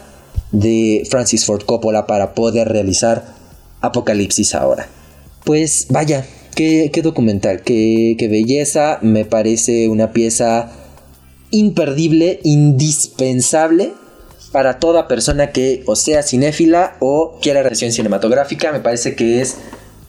[0.52, 3.26] de Francis Ford Coppola para poder realizar
[3.82, 4.88] Apocalipsis ahora.
[5.46, 6.26] Pues vaya,
[6.56, 10.72] qué, documental, qué, qué belleza, me parece una pieza
[11.52, 13.94] imperdible, indispensable
[14.52, 19.58] para toda persona que sea cinéfila o quiera reacción cinematográfica, me parece que es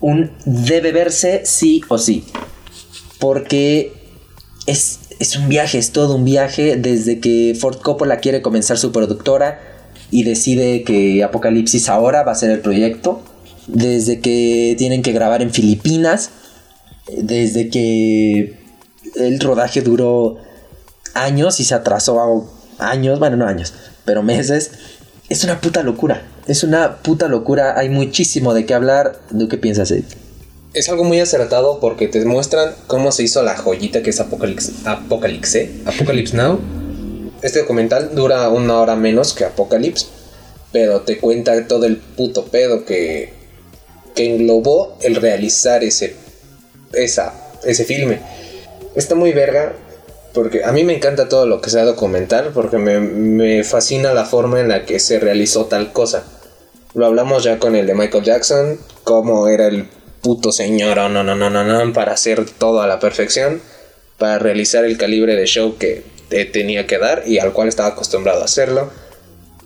[0.00, 2.24] un debe verse sí o sí.
[3.18, 3.92] Porque
[4.66, 8.92] es, es, un viaje, es todo un viaje desde que Ford Coppola quiere comenzar su
[8.92, 9.60] productora
[10.10, 13.22] y decide que Apocalipsis ahora va a ser el proyecto.
[13.66, 16.30] Desde que tienen que grabar en Filipinas.
[17.16, 18.58] Desde que
[19.16, 20.38] el rodaje duró
[21.14, 22.48] años y se atrasó
[22.78, 24.70] años, bueno, no años, pero meses.
[25.28, 26.26] Es una puta locura.
[26.46, 27.78] Es una puta locura.
[27.78, 29.20] Hay muchísimo de qué hablar.
[29.30, 30.04] ¿De qué piensas, Ed?
[30.72, 34.72] Es algo muy acertado porque te muestran cómo se hizo la joyita que es Apocalypse,
[34.84, 36.60] Apocalypse, Apocalypse Now.
[37.42, 40.06] Este documental dura una hora menos que Apocalypse,
[40.70, 43.39] pero te cuenta todo el puto pedo que,
[44.14, 46.16] que englobó el realizar ese,
[46.92, 47.34] esa,
[47.64, 48.20] ese filme.
[48.94, 49.74] Está muy verga
[50.32, 54.60] porque a mí me encanta todo lo que sea documental, porque me, fascina la forma
[54.60, 56.24] en la que se realizó tal cosa.
[56.94, 59.88] Lo hablamos ya con el de Michael Jackson, cómo era el
[60.22, 63.60] puto señor, oh, no, no, no, no, no, para hacer todo a la perfección,
[64.18, 66.04] para realizar el calibre de show que
[66.52, 68.90] tenía que dar y al cual estaba acostumbrado a hacerlo.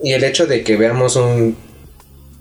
[0.03, 1.57] Y el hecho de que veamos un,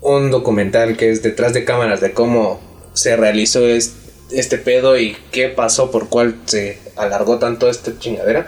[0.04, 2.60] un documental que es detrás de cámaras de cómo
[2.92, 8.46] se realizó este este pedo y qué pasó, por cuál se alargó tanto esta chingadera,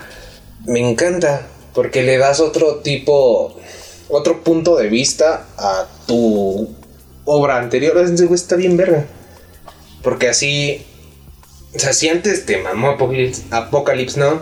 [0.67, 3.55] me encanta porque le das otro tipo,
[4.09, 6.75] otro punto de vista a tu
[7.25, 7.99] obra anterior.
[7.99, 9.05] Está bien verga.
[10.03, 10.87] Porque así,
[11.75, 12.97] o sea, si antes te mamó
[13.51, 14.41] Apocalypse, ¿no?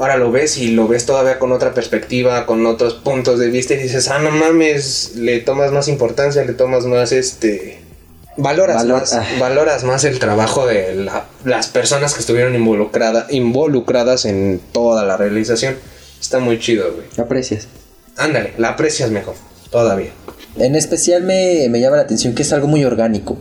[0.00, 3.74] Ahora lo ves y lo ves todavía con otra perspectiva, con otros puntos de vista
[3.74, 7.80] y dices, ah, no mames, le tomas más importancia, le tomas más este
[8.38, 9.26] Valoras, más, ah.
[9.38, 11.06] valoras más el trabajo de
[11.44, 15.76] las personas que estuvieron involucradas en toda la realización.
[16.18, 17.06] Está muy chido, güey.
[17.18, 17.68] La aprecias.
[18.16, 19.34] Ándale, la aprecias mejor,
[19.70, 20.12] todavía.
[20.56, 23.36] En especial me, me llama la atención que es algo muy orgánico.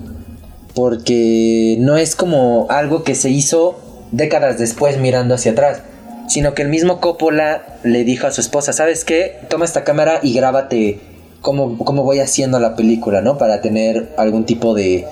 [0.75, 3.79] Porque no es como algo que se hizo
[4.11, 5.83] décadas después mirando hacia atrás.
[6.29, 9.39] Sino que el mismo Coppola le dijo a su esposa, ¿sabes qué?
[9.49, 11.01] Toma esta cámara y grábate
[11.41, 13.37] cómo, voy haciendo la película, ¿no?
[13.37, 15.05] Para tener algún tipo de,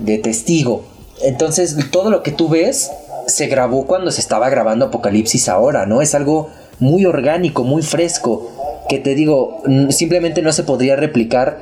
[0.00, 0.84] de testigo.
[1.22, 2.90] Entonces, todo lo que tú ves
[3.26, 6.02] se grabó cuando se estaba grabando Apocalipsis ahora, ¿no?
[6.02, 6.50] Es algo
[6.80, 8.50] muy orgánico, muy fresco,
[8.88, 11.58] que te digo, simplemente no se podría replicar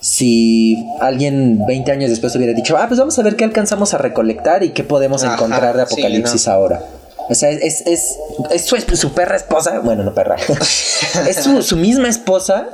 [0.00, 3.98] si alguien 20 años después hubiera dicho, ah, pues vamos a ver qué alcanzamos a
[3.98, 6.82] recolectar y qué podemos encontrar de Apocalipsis ahora.
[7.28, 8.18] O sea, es, es,
[8.50, 10.36] es su, su, perra esposa, bueno, no perra,
[11.28, 12.68] es su, su misma esposa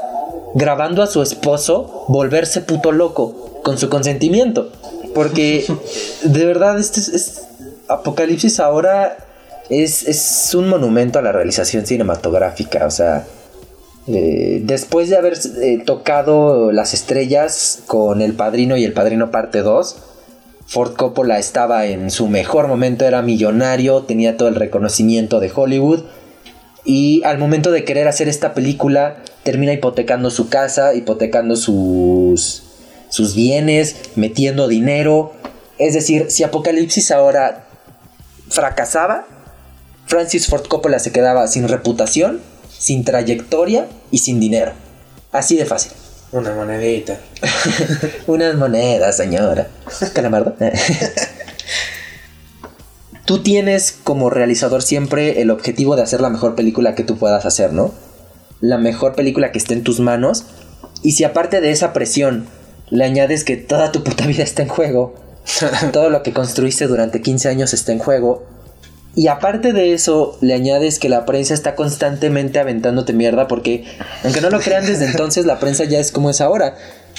[0.55, 4.71] grabando a su esposo volverse puto loco con su consentimiento.
[5.15, 5.65] Porque
[6.23, 7.43] de verdad, este es,
[7.89, 9.17] Apocalipsis ahora
[9.69, 12.87] es, un monumento a la realización cinematográfica.
[12.87, 13.27] O sea,
[14.07, 19.63] eh, después de haber eh, tocado las estrellas con El Padrino y El Padrino Parte
[19.63, 19.97] 2,
[20.71, 26.05] Ford Coppola estaba en su mejor momento, era millonario, tenía todo el reconocimiento de Hollywood.
[26.85, 32.63] Y al momento de querer hacer esta película, termina hipotecando su casa, hipotecando sus,
[33.09, 35.33] sus bienes, metiendo dinero.
[35.79, 37.67] Es decir, si Apocalipsis ahora
[38.49, 39.27] fracasaba,
[40.07, 42.41] Francis Ford Coppola se quedaba sin reputación,
[42.79, 44.71] sin trayectoria y sin dinero.
[45.33, 45.91] Así de fácil.
[46.33, 47.19] Una monedita.
[48.27, 49.67] Unas monedas, señora.
[50.13, 50.55] Calamardo.
[53.25, 57.47] tú tienes como realizador siempre el objetivo de hacer la mejor película que tú puedas
[57.47, 57.93] hacer, ¿no?
[58.61, 60.45] La mejor película que esté en tus manos.
[61.03, 62.47] Y si aparte de esa presión
[62.91, 65.15] le añades que toda tu puta vida está en juego,
[65.93, 68.47] todo lo que construiste durante 15 años está en juego,
[69.21, 73.85] y aparte de eso, le añades que la prensa está constantemente aventándote mierda porque,
[74.25, 76.75] aunque no lo crean desde entonces, la prensa ya es como es ahora.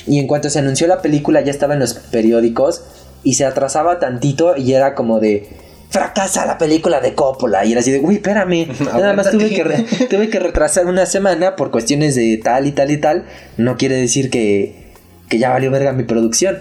[0.08, 2.82] Y en cuanto se anunció la película ya estaba en los periódicos
[3.22, 5.48] y se atrasaba tantito y era como de
[5.92, 9.64] fracasa la película de Coppola y era así de, uy, espérame, nada más tuve que,
[10.10, 13.26] tuve que retrasar una semana por cuestiones de tal y tal y tal,
[13.58, 14.92] no quiere decir que,
[15.30, 16.58] que ya valió verga mi producción.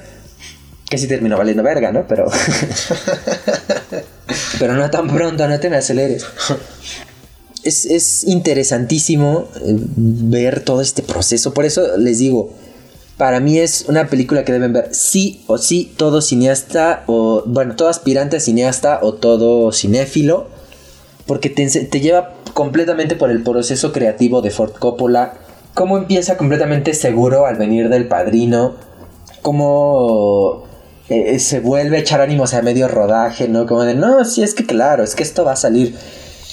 [0.90, 2.06] Que sí terminó valiendo verga, ¿no?
[2.06, 2.26] Pero.
[4.58, 6.26] Pero no tan pronto, no te me aceleres.
[7.62, 11.54] Es, es interesantísimo eh, ver todo este proceso.
[11.54, 12.52] Por eso les digo,
[13.16, 17.76] para mí es una película que deben ver sí o sí todo cineasta o bueno,
[17.76, 20.48] todo aspirante a cineasta o todo cinéfilo
[21.26, 25.34] porque te, te, lleva completamente por el proceso creativo de Ford Coppola,
[25.74, 28.74] cómo empieza completamente seguro al venir del padrino,
[29.42, 30.64] cómo
[31.10, 33.66] eh, se vuelve a echar ánimos a medio rodaje, ¿no?
[33.66, 35.96] Como de, no, sí, es que claro, es que esto va a salir.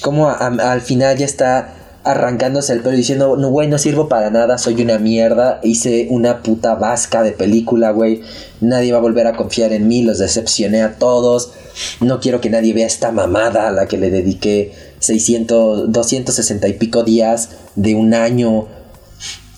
[0.01, 4.57] Como al final ya está arrancándose el pelo diciendo, no, güey, no sirvo para nada,
[4.57, 8.21] soy una mierda, hice una puta vasca de película, güey,
[8.59, 11.51] nadie va a volver a confiar en mí, los decepcioné a todos,
[11.99, 16.73] no quiero que nadie vea esta mamada a la que le dediqué 600, 260 y
[16.73, 18.67] pico días de un año,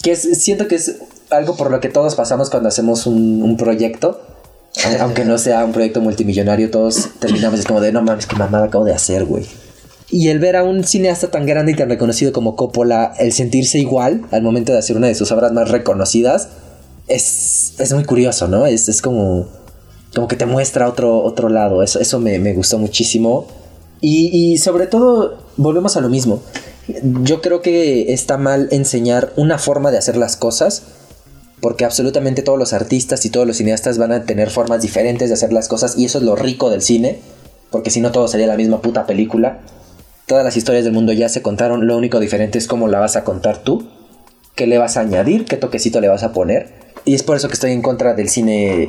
[0.02, 0.96] que siento que es
[1.30, 4.29] algo por lo que todos pasamos cuando hacemos un proyecto
[5.00, 8.66] aunque no sea un proyecto multimillonario, todos terminamos es como de no mames, qué mamada
[8.66, 9.46] acabo de hacer, güey.
[10.12, 13.78] Y el ver a un cineasta tan grande y tan reconocido como Coppola, el sentirse
[13.78, 16.50] igual al momento de hacer una de sus obras más reconocidas,
[17.08, 18.66] es, es muy curioso, ¿no?
[18.66, 19.48] Es, es como,
[20.16, 21.84] como que te muestra otro, otro lado.
[21.84, 23.48] Eso, eso me, me gustó muchísimo.
[24.02, 26.42] Y, y sobre todo, volvemos a lo mismo.
[27.22, 30.84] Yo creo que está mal enseñar una forma de hacer las cosas
[31.62, 35.34] porque absolutamente todos los artistas y todos los cineastas van a tener formas diferentes de
[35.34, 37.20] hacer las cosas y eso es lo rico del cine,
[37.70, 39.60] porque si no todo sería la misma puta película.
[40.26, 43.16] Todas las historias del mundo ya se contaron, lo único diferente es cómo la vas
[43.16, 43.90] a contar tú,
[44.56, 46.80] qué le vas a añadir, qué toquecito le vas a poner.
[47.06, 48.88] Y es por eso que estoy en contra del cine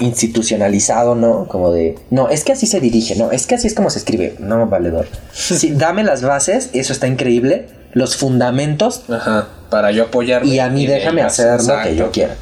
[0.00, 1.46] institucionalizado, ¿no?
[1.48, 4.00] Como de, no, es que así se dirige, no, es que así es como se
[4.00, 5.06] escribe, no, valedor.
[5.32, 9.02] Sí, dame las bases, eso está increíble, los fundamentos.
[9.08, 10.44] Ajá, para yo apoyar.
[10.44, 12.36] Y a mí déjame hacer lo que yo quiera.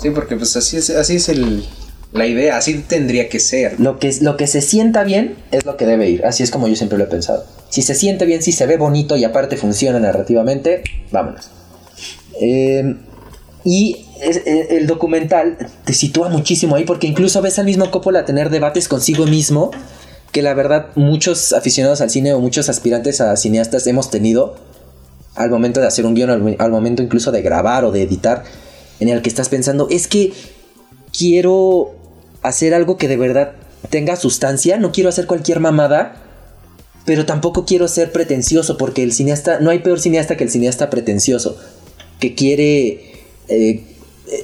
[0.00, 1.64] Sí, porque pues así es, así es el,
[2.12, 3.80] la idea, así tendría que ser.
[3.80, 6.68] Lo que, lo que se sienta bien es lo que debe ir, así es como
[6.68, 7.44] yo siempre lo he pensado.
[7.68, 11.50] Si se siente bien, si se ve bonito y aparte funciona narrativamente, vámonos.
[12.40, 12.96] Eh,
[13.64, 14.06] y
[14.44, 19.26] el documental te sitúa muchísimo ahí porque incluso ves al mismo Coppola tener debates consigo
[19.26, 19.70] mismo
[20.32, 24.56] que la verdad muchos aficionados al cine o muchos aspirantes a cineastas hemos tenido
[25.34, 28.44] al momento de hacer un guion, al, momento incluso de grabar o de editar,
[29.00, 30.32] en el que estás pensando, es que
[31.16, 31.94] quiero
[32.42, 33.52] hacer algo que de verdad
[33.90, 36.16] tenga sustancia, no quiero hacer cualquier mamada,
[37.04, 40.90] pero tampoco quiero ser pretencioso, porque el cineasta, no hay peor cineasta que el cineasta
[40.90, 41.56] pretencioso,
[42.20, 43.12] que quiere
[43.48, 43.84] eh,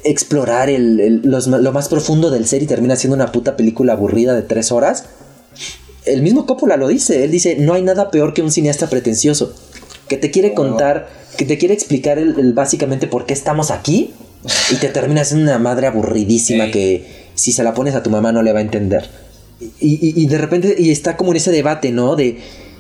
[0.05, 4.72] explorar lo más profundo del ser y termina siendo una puta película aburrida de tres
[4.72, 5.05] horas
[6.13, 9.53] el mismo Coppola lo dice, él dice, no hay nada peor que un cineasta pretencioso,
[10.09, 14.13] que te quiere contar, que te quiere explicar el, básicamente por qué estamos aquí
[14.71, 18.33] y te terminas en una madre aburridísima que si se la pones a tu mamá
[18.33, 19.09] no le va a entender.
[19.81, 22.15] Y, y, de repente, y está como en ese debate, ¿no?
[22.15, 22.39] De,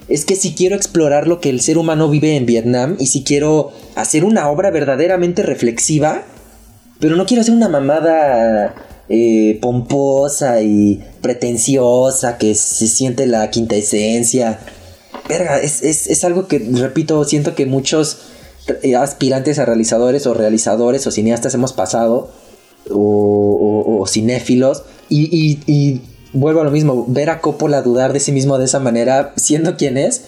[0.08, 3.24] es que si quiero explorar lo que el ser humano vive en Vietnam y si
[3.24, 6.22] quiero hacer una obra verdaderamente reflexiva,
[7.00, 8.74] pero no quiero hacer una mamada
[9.10, 14.60] eh, pomposa y pretenciosa, que se siente la quinta esencia.
[15.28, 18.18] Verga, es, algo que, repito, siento que muchos
[18.82, 22.30] eh, aspirantes a realizadores o realizadores o cineastas hemos pasado,
[22.90, 26.00] o, cinéfilos, y,
[26.34, 29.76] vuelvo a lo mismo, ver a Coppola dudar de sí mismo de esa manera, siendo
[29.76, 30.22] quien es,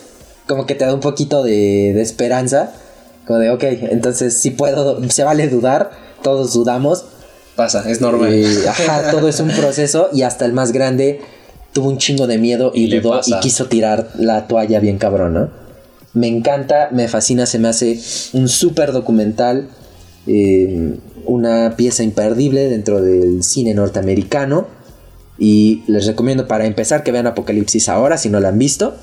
[0.47, 2.73] como que te da un poquito de, de esperanza,
[3.27, 5.91] como de, ok, entonces si puedo, se vale dudar,
[6.23, 7.05] todos dudamos,
[7.61, 8.33] Pasa, es normal.
[8.67, 11.21] ajá, todo es un proceso y hasta el más grande
[11.75, 15.51] tuvo un chingo de miedo y, dudó y quiso tirar la toalla bien cabrón, ¿no?
[16.15, 18.01] Me encanta, me fascina, se me hace
[18.33, 19.69] un súper documental,
[20.27, 20.97] eh,
[21.27, 24.67] una pieza imperdible dentro del cine norteamericano.
[25.39, 28.95] Y les recomiendo para empezar que vean Apocalipsis ahora si no la han visto.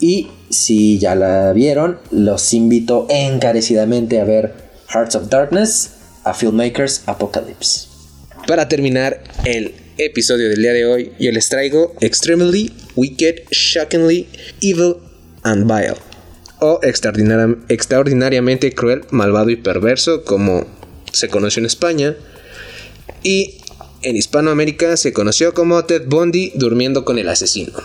[0.00, 4.52] Y si ya la vieron, los invito encarecidamente a ver
[4.88, 5.90] Hearts of Darkness,
[6.28, 7.88] A Filmmaker's Apocalypse.
[8.46, 14.28] Para terminar el episodio del día de hoy, yo les traigo Extremely Wicked, Shockingly
[14.60, 14.96] Evil
[15.42, 15.96] and Vile.
[16.60, 20.66] O extraordinari- extraordinariamente cruel, malvado y perverso, como
[21.12, 22.14] se conoció en España.
[23.22, 23.62] Y
[24.02, 27.72] en Hispanoamérica se conoció como Ted Bundy durmiendo con el asesino.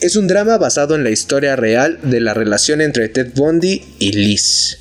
[0.00, 4.12] Es un drama basado en la historia real de la relación entre Ted Bundy y
[4.12, 4.78] Liz,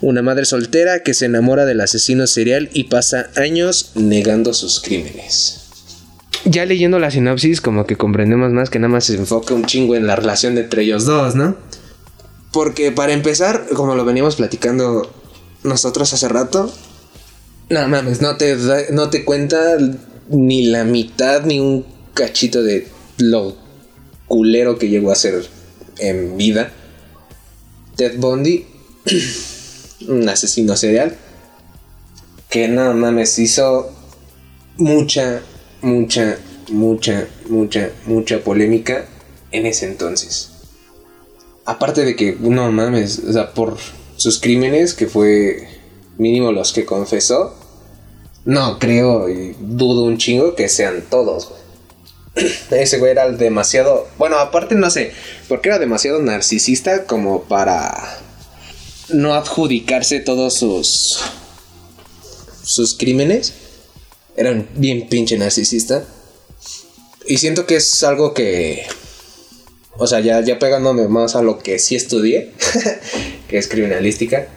[0.00, 5.60] una madre soltera que se enamora del asesino serial y pasa años negando sus crímenes.
[6.44, 9.94] Ya leyendo la sinopsis, como que comprendemos más que nada más se enfoca un chingo
[9.94, 11.56] en la relación entre ellos dos, ¿no?
[12.52, 15.12] Porque para empezar, como lo veníamos platicando
[15.62, 16.72] nosotros hace rato,
[17.68, 18.56] no mames, no te,
[18.90, 19.76] no te cuenta
[20.28, 21.84] ni la mitad ni un
[22.14, 22.88] cachito de
[23.18, 23.56] lo
[24.26, 25.44] culero que llegó a ser
[25.98, 26.72] en vida.
[27.96, 28.66] Ted Bundy,
[30.08, 31.16] un asesino serial,
[32.48, 33.90] que no mames, hizo
[34.76, 35.42] mucha,
[35.82, 36.38] mucha,
[36.70, 39.06] mucha, mucha, mucha polémica
[39.52, 40.50] en ese entonces.
[41.64, 43.76] Aparte de que, no mames, o sea, por
[44.16, 45.68] sus crímenes, que fue
[46.18, 47.54] mínimo los que confesó,
[48.44, 51.52] no creo y dudo un chingo que sean todos.
[52.70, 54.08] Ese güey era demasiado.
[54.18, 55.12] Bueno, aparte no sé,
[55.48, 58.20] porque era demasiado narcisista como para
[59.12, 61.18] no adjudicarse todos sus.
[62.62, 63.52] sus crímenes.
[64.36, 66.04] Era un bien pinche narcisista.
[67.26, 68.86] Y siento que es algo que.
[69.98, 72.52] O sea, ya, ya pegándome más a lo que sí estudié,
[73.48, 74.48] que es criminalística,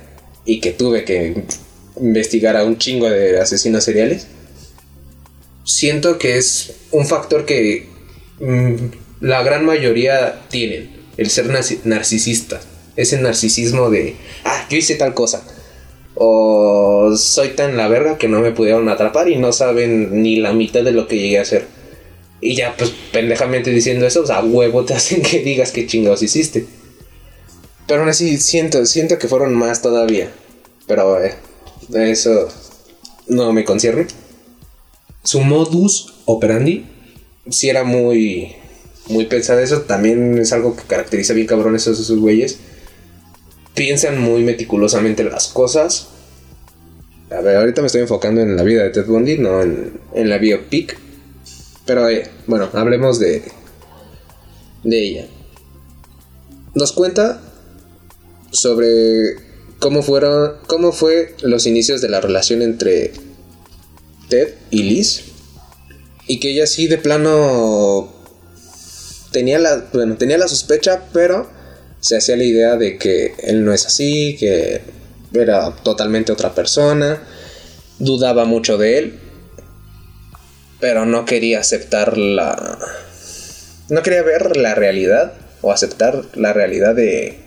[0.45, 1.43] y que tuve que
[1.99, 4.28] investigar a un chingo de asesinos seriales
[5.66, 7.88] siento que es un factor que
[8.39, 8.76] mm,
[9.22, 12.60] la gran mayoría tienen, el ser narci- narcisista,
[12.96, 14.16] ese narcisismo de,
[14.46, 15.44] ah, yo hice tal cosa,
[16.16, 20.54] o soy tan la verga que no me pudieron atrapar y no saben ni la
[20.54, 21.66] mitad de lo que llegué a hacer.
[22.39, 26.22] Y ya, pues pendejamente diciendo eso, o sea, huevo te hacen que digas qué chingados
[26.24, 26.66] hiciste.
[27.88, 30.30] Pero aún así, siento, siento que fueron más todavía.
[30.88, 31.36] Pero eh,
[31.94, 32.50] eso
[33.28, 34.08] no me concierne
[35.24, 36.86] su modus operandi
[37.50, 38.56] si era muy
[39.08, 42.60] muy pensado eso también es algo que caracteriza bien cabrón esos esos güeyes
[43.76, 46.07] piensan muy meticulosamente las cosas.
[47.32, 50.30] A ver ahorita me estoy enfocando en la vida de Ted Bundy no en, en
[50.30, 50.97] la biopic.
[51.86, 53.43] Pero eh, bueno hablemos de
[54.84, 55.28] de ella.
[56.76, 57.41] Nos cuenta
[58.51, 59.36] sobre
[59.80, 63.13] cómo fueron cómo fue los inicios de la relación entre
[64.30, 65.26] Ted y Liz.
[66.28, 68.13] Y que ella sí de plano
[69.34, 71.49] tenía la, bueno, tenía la sospecha, pero
[72.04, 74.82] se hacía la idea de que él no es así, que
[75.34, 77.24] era totalmente otra persona,
[77.97, 79.20] dudaba mucho de él,
[80.82, 82.78] pero no quería aceptar la...
[83.88, 85.32] No quería ver la realidad
[85.62, 87.39] o aceptar la realidad de,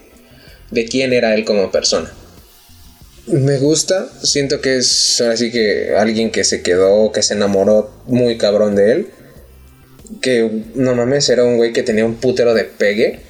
[0.71, 2.11] de quién era él como persona.
[3.27, 7.91] Me gusta, siento que es ahora sí que alguien que se quedó, que se enamoró
[8.07, 9.11] muy cabrón de él.
[10.23, 13.26] Que no mames, era un güey que tenía un putero de pegue.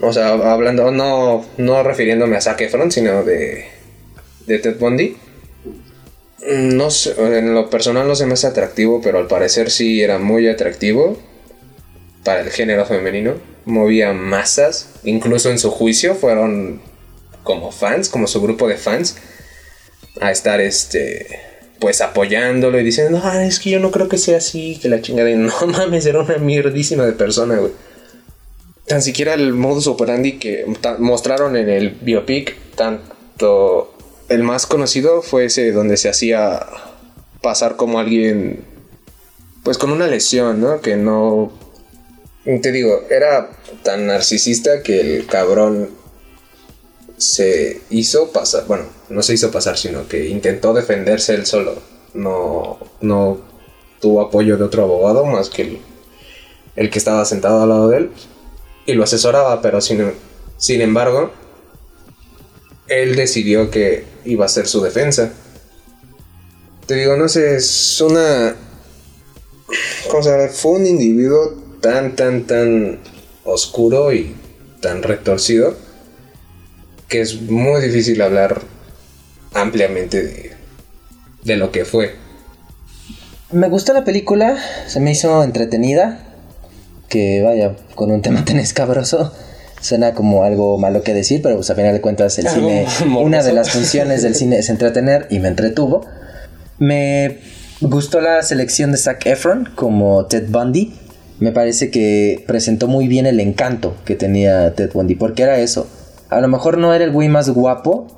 [0.00, 3.66] O sea, hablando, no, no refiriéndome a Zac sino de,
[4.46, 5.16] de Ted Bundy.
[6.46, 10.18] No sé, en lo personal no se me hace atractivo, pero al parecer sí era
[10.18, 11.18] muy atractivo
[12.24, 13.34] para el género femenino.
[13.64, 16.80] Movía masas, incluso en su juicio fueron
[17.42, 19.16] como fans, como su grupo de fans,
[20.20, 21.48] a estar este
[21.80, 25.00] pues apoyándolo y diciendo, ah, es que yo no creo que sea así, que la
[25.00, 27.72] chingada, y no mames, era una mierdísima de persona, güey.
[28.88, 30.64] Tan siquiera el modus operandi que
[30.98, 33.94] mostraron en el biopic, tanto
[34.30, 36.66] el más conocido fue ese donde se hacía
[37.42, 38.64] pasar como alguien,
[39.62, 40.80] pues con una lesión, ¿no?
[40.80, 41.52] Que no,
[42.44, 43.50] te digo, era
[43.82, 45.90] tan narcisista que el cabrón
[47.18, 51.74] se hizo pasar, bueno, no se hizo pasar, sino que intentó defenderse él solo.
[52.14, 53.38] No, no
[54.00, 55.78] tuvo apoyo de otro abogado más que el,
[56.74, 58.10] el que estaba sentado al lado de él
[58.88, 60.12] y lo asesoraba, pero sin,
[60.56, 61.30] sin embargo,
[62.88, 65.30] él decidió que iba a ser su defensa.
[66.86, 68.56] Te digo, no sé, es una...
[70.10, 70.48] ¿Cómo se?
[70.48, 72.98] Fue un individuo tan, tan, tan
[73.44, 74.34] oscuro y
[74.80, 75.76] tan retorcido
[77.08, 78.62] que es muy difícil hablar
[79.52, 80.52] ampliamente de,
[81.44, 82.16] de lo que fue.
[83.52, 86.27] Me gustó la película, se me hizo entretenida.
[87.08, 89.32] Que vaya, con un tema tan escabroso.
[89.80, 92.86] Suena como algo malo que decir, pero pues a final de cuentas el Algo cine,
[93.06, 93.20] morboso.
[93.20, 96.04] una de las funciones del cine es entretener y me entretuvo.
[96.78, 97.38] Me
[97.80, 100.94] gustó la selección de Zac Efron como Ted Bundy.
[101.38, 105.86] Me parece que presentó muy bien el encanto que tenía Ted Bundy, porque era eso.
[106.30, 108.08] A lo mejor no era el güey más guapo,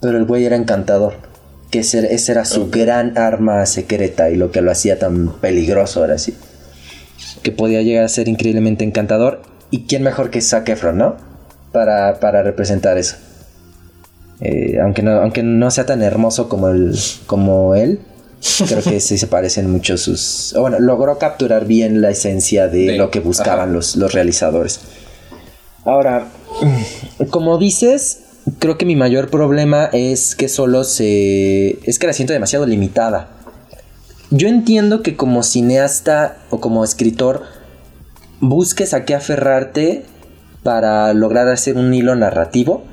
[0.00, 1.14] pero el güey era encantador.
[1.70, 6.00] Que ese, ese era su gran arma secreta y lo que lo hacía tan peligroso
[6.00, 6.34] ahora sí.
[7.44, 9.42] Que podía llegar a ser increíblemente encantador.
[9.70, 11.16] ¿Y quién mejor que Zac Efron, no?
[11.70, 13.14] Para, para representar eso.
[14.40, 18.00] Eh, aunque, no, aunque no sea tan hermoso como, el, como él,
[18.66, 20.54] creo que sí se parecen mucho sus...
[20.58, 24.80] Bueno, logró capturar bien la esencia de De- lo que buscaban los, los realizadores.
[25.84, 26.28] Ahora,
[27.30, 28.20] como dices,
[28.58, 31.78] creo que mi mayor problema es que solo se...
[31.88, 33.28] es que la siento demasiado limitada.
[34.30, 37.42] Yo entiendo que como cineasta o como escritor
[38.40, 40.04] busques a qué aferrarte
[40.62, 42.84] para lograr hacer un hilo narrativo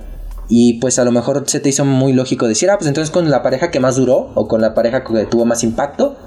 [0.50, 3.30] y pues a lo mejor se te hizo muy lógico decir, ah, pues entonces con
[3.32, 6.18] la pareja que más duró o con la pareja que tuvo más impacto,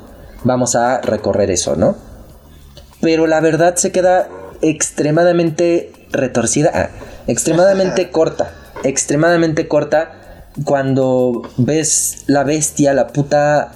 [0.44, 1.94] vamos a recorrer eso, ¿no?
[3.02, 4.28] Pero la verdad se queda
[4.62, 6.88] extremadamente retorcida, ah,
[7.26, 8.50] extremadamente corta,
[8.82, 13.72] extremadamente corta cuando ves la bestia, la puta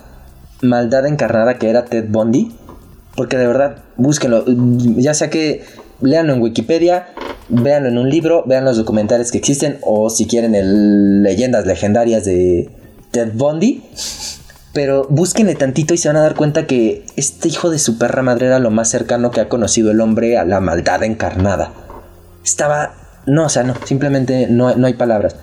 [0.63, 2.53] maldad encarnada que era Ted Bundy.
[3.15, 4.45] Porque de verdad, búsquenlo.
[4.97, 5.65] Ya sea que
[6.01, 7.09] leanlo en Wikipedia,
[7.49, 12.25] véanlo en un libro, vean los documentales que existen, o si quieren el leyendas legendarias
[12.25, 12.71] de
[13.11, 13.83] Ted Bundy.
[14.73, 18.23] Pero búsquenle tantito y se van a dar cuenta que este hijo de su perra
[18.23, 21.73] madre era lo más cercano que ha conocido el hombre a la maldad encarnada.
[22.45, 22.95] Estaba...
[23.27, 25.37] No, o sea, no, simplemente no, no hay palabras.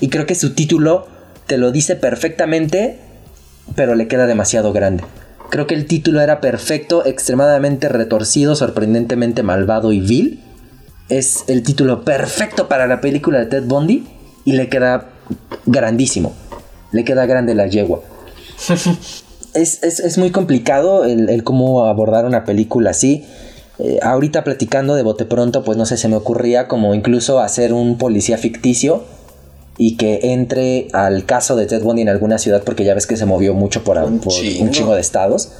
[0.00, 1.06] Y creo que su título
[1.46, 2.98] te lo dice perfectamente,
[3.74, 5.04] pero le queda demasiado grande.
[5.50, 10.42] Creo que el título era perfecto, extremadamente retorcido, sorprendentemente malvado y vil.
[11.08, 14.06] Es el título perfecto para la película de Ted Bundy
[14.44, 15.06] y le queda
[15.64, 16.34] grandísimo.
[16.92, 18.00] Le queda grande la yegua.
[19.54, 23.24] es, es- es muy complicado el, el cómo abordar una película así.
[23.78, 27.72] Eh, ahorita platicando de bote pronto, pues no sé, se me ocurría como incluso hacer
[27.72, 29.04] un policía ficticio
[29.78, 33.16] y que entre al caso de Ted Bundy en alguna ciudad, porque ya ves que
[33.16, 34.64] se movió mucho por, Un por chingo.
[34.64, 35.50] un chingo de estados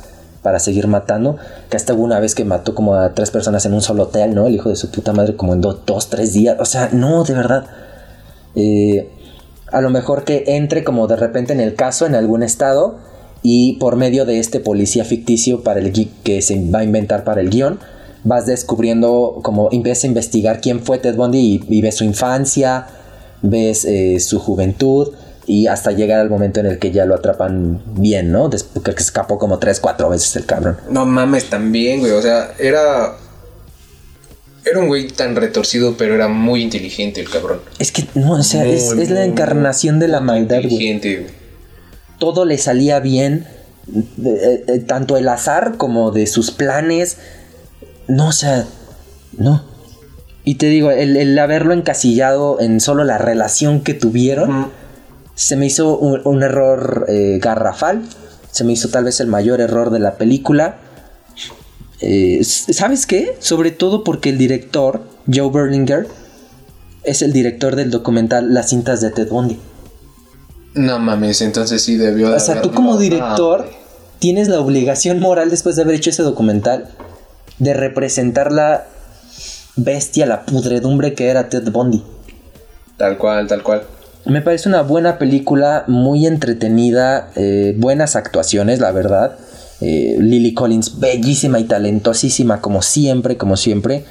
[0.43, 1.37] para seguir matando.
[1.71, 4.35] Que hasta hubo una vez que mató como a tres personas en un solo hotel,
[4.35, 4.47] ¿no?
[4.49, 6.57] El hijo de su puta madre, como en do- dos, tres días.
[6.61, 7.67] O sea, no, de verdad.
[8.55, 9.09] Eh,
[9.71, 12.97] a lo mejor que entre como de repente en el caso en algún estado
[13.43, 15.93] y por medio de este policía ficticio para el
[16.25, 17.79] que se va a inventar para el guion
[18.25, 21.39] vas descubriendo como empiezas a investigar quién fue Ted Bundy
[21.69, 22.87] y, y ves su infancia
[23.43, 25.15] ves eh, su juventud
[25.47, 28.51] y hasta llegar al momento en el que ya lo atrapan bien, ¿no?
[28.51, 30.77] Después que escapó como tres, cuatro veces el cabrón.
[30.91, 32.13] No mames, también, güey.
[32.13, 33.17] O sea, era.
[34.65, 37.61] Era un güey tan retorcido, pero era muy inteligente el cabrón.
[37.79, 40.65] Es que, no, o sea, es, Muy, es la encarnación de la maldad, güey.
[40.65, 41.31] inteligente, güey.
[42.19, 43.47] todo le salía bien,
[44.23, 47.17] eh, eh, tanto el azar como de sus planes.
[48.07, 48.67] No, o sea,
[49.39, 49.65] no.
[50.49, 54.71] Y te digo, el, el haberlo encasillado en solo la relación que tuvieron,
[55.35, 58.05] se me hizo un, un error eh, garrafal.
[58.51, 60.77] Se me hizo tal vez el mayor error de la película.
[62.01, 63.37] Eh, ¿Sabes qué?
[63.41, 66.09] Sobre todo porque el director, Joe Berlinger,
[67.05, 69.61] es el director del documental Las cintas de Ted Bundy.
[70.73, 73.69] No mames, entonces sí debió de O sea, tú como no, director
[74.19, 76.89] tienes la obligación moral después de haber hecho ese documental
[77.59, 78.87] de representar la
[79.79, 82.03] bestia, la pudredumbre que era Ted Bundy.
[82.97, 83.83] Tal cual, tal cual.
[84.25, 89.39] Me parece una buena película, muy entretenida, eh, buenas actuaciones, la verdad.
[89.81, 94.05] Eh, Lily Collins, bellísima y talentosísima, como siempre, como siempre.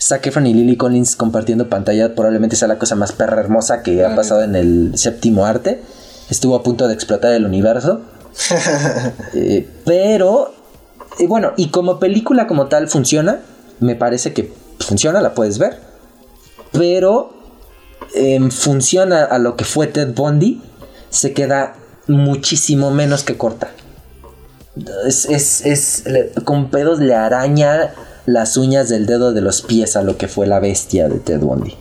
[0.00, 4.04] Zac Efron y Lily Collins compartiendo pantalla probablemente sea la cosa más perra hermosa que
[4.04, 5.80] ha pasado en el séptimo arte.
[6.28, 8.00] Estuvo a punto de explotar el universo.
[9.34, 10.52] Eh, pero,
[11.18, 13.40] y bueno, y como película como tal funciona,
[13.80, 14.52] me parece que
[14.86, 15.78] funciona, la puedes ver.
[16.72, 17.32] Pero
[18.14, 20.62] en función a, lo que fue Ted Bundy,
[21.10, 21.74] se queda
[22.08, 23.70] muchísimo menos que corta.
[25.06, 26.04] Es, es- es-
[26.44, 27.94] con pedos le araña
[28.26, 31.40] las uñas del dedo de los pies a lo que fue la bestia de Ted
[31.40, 31.76] Bundy.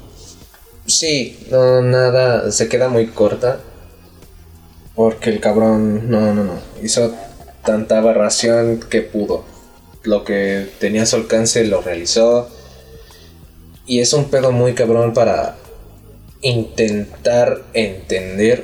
[0.85, 3.59] Sí, no, nada, se queda muy corta.
[4.95, 7.13] Porque el cabrón, no, no, no, hizo
[7.63, 9.45] tanta aberración que pudo.
[10.03, 12.49] Lo que tenía su alcance lo realizó.
[13.85, 15.57] Y es un pedo muy cabrón para
[16.41, 18.63] intentar entender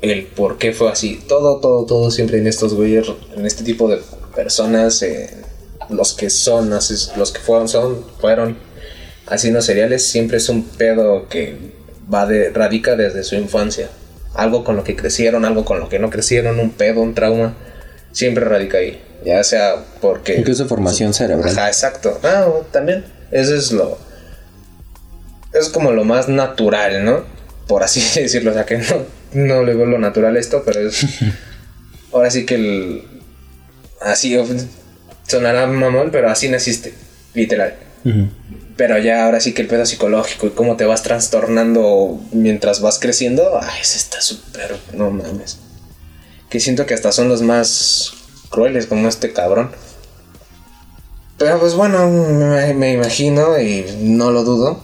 [0.00, 1.22] el por qué fue así.
[1.28, 4.00] Todo, todo, todo siempre en estos güeyes, en este tipo de
[4.34, 5.30] personas, eh,
[5.88, 8.56] los que son, los que fueron, son, fueron
[9.26, 11.56] asesinos seriales siempre es un pedo que
[12.12, 13.88] va de, radica desde su infancia.
[14.34, 17.54] Algo con lo que crecieron, algo con lo que no crecieron, un pedo, un trauma,
[18.12, 19.02] siempre radica ahí.
[19.24, 20.36] Ya sea porque...
[20.36, 21.50] Incluso formación cerebral.
[21.50, 22.18] Ajá, exacto.
[22.22, 23.04] Ah, también.
[23.32, 23.98] Eso es lo...
[25.52, 27.24] Es como lo más natural, ¿no?
[27.66, 28.52] Por así decirlo.
[28.52, 31.04] O sea que no, no le veo lo natural a esto, pero es...
[32.12, 33.02] Ahora sí que el...
[34.00, 34.36] Así
[35.26, 36.92] sonará mamón, pero así naciste.
[37.34, 37.74] Literal.
[38.76, 42.98] Pero ya ahora sí que el pedo psicológico y cómo te vas trastornando mientras vas
[42.98, 45.58] creciendo, ay, ese está súper, no mames.
[46.50, 48.12] Que siento que hasta son los más
[48.50, 49.70] crueles como este cabrón.
[51.38, 54.80] Pero pues bueno, me, me imagino y no lo dudo.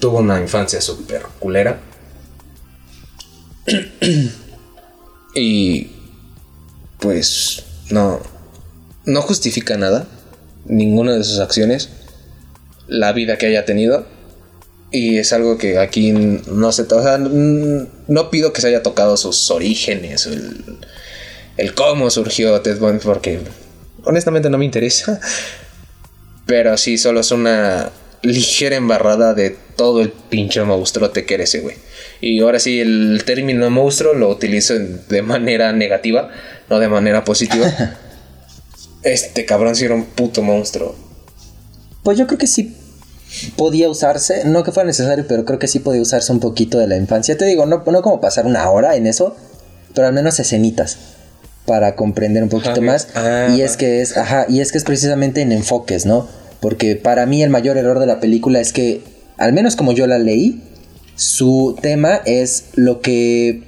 [0.00, 1.80] Tuvo una infancia súper culera.
[5.34, 5.90] y
[6.98, 8.20] pues no,
[9.04, 10.06] no justifica nada,
[10.66, 11.90] ninguna de sus acciones,
[12.86, 14.06] la vida que haya tenido.
[14.90, 19.18] Y es algo que aquí no se o sea, no pido que se haya tocado
[19.18, 20.78] sus orígenes, el,
[21.58, 23.40] el cómo surgió Ted Bundy, porque
[24.08, 25.20] honestamente no me interesa.
[26.46, 27.90] Pero sí, solo es una
[28.22, 31.76] ligera embarrada de todo el pinche monstruote que eres ese güey.
[32.20, 36.30] Y ahora sí, el término monstruo lo utilizo de manera negativa,
[36.68, 37.70] no de manera positiva.
[39.02, 40.96] este cabrón sí era un puto monstruo.
[42.02, 42.74] Pues yo creo que sí
[43.56, 46.86] podía usarse, no que fuera necesario, pero creo que sí podía usarse un poquito de
[46.86, 47.36] la infancia.
[47.36, 49.36] Te digo, no, no como pasar una hora en eso,
[49.94, 51.17] pero al menos escenitas
[51.68, 53.08] para comprender un poquito más.
[53.54, 56.26] y es que es, ajá, y es que es precisamente en enfoques, ¿no?
[56.60, 59.02] Porque para mí el mayor error de la película es que,
[59.36, 60.62] al menos como yo la leí,
[61.14, 63.62] su tema es lo que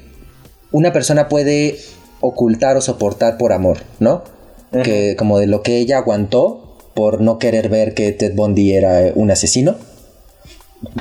[0.72, 1.78] una persona puede
[2.20, 4.24] ocultar o soportar por amor, ¿no?
[4.82, 9.12] Que como de lo que ella aguantó por no querer ver que Ted Bundy era
[9.14, 9.76] un asesino.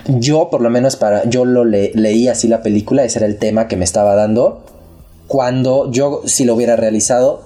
[0.08, 1.24] Yo, por lo menos para.
[1.30, 4.64] Yo lo leí así la película, ese era el tema que me estaba dando.
[5.30, 7.42] Cuando yo, si lo hubiera realizado,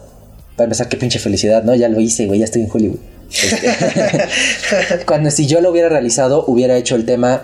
[0.56, 1.76] para empezar, qué pinche felicidad, ¿no?
[1.76, 3.00] Ya lo hice, güey, ya estoy en Hollywood.
[3.30, 7.44] Este, cuando si yo lo hubiera realizado, hubiera hecho el tema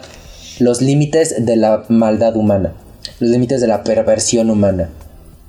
[0.60, 2.74] los límites de la maldad humana,
[3.20, 4.90] los límites de la perversión humana.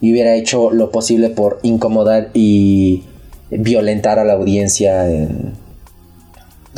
[0.02, 3.04] Y hubiera hecho lo posible por incomodar y
[3.50, 5.06] violentar a la audiencia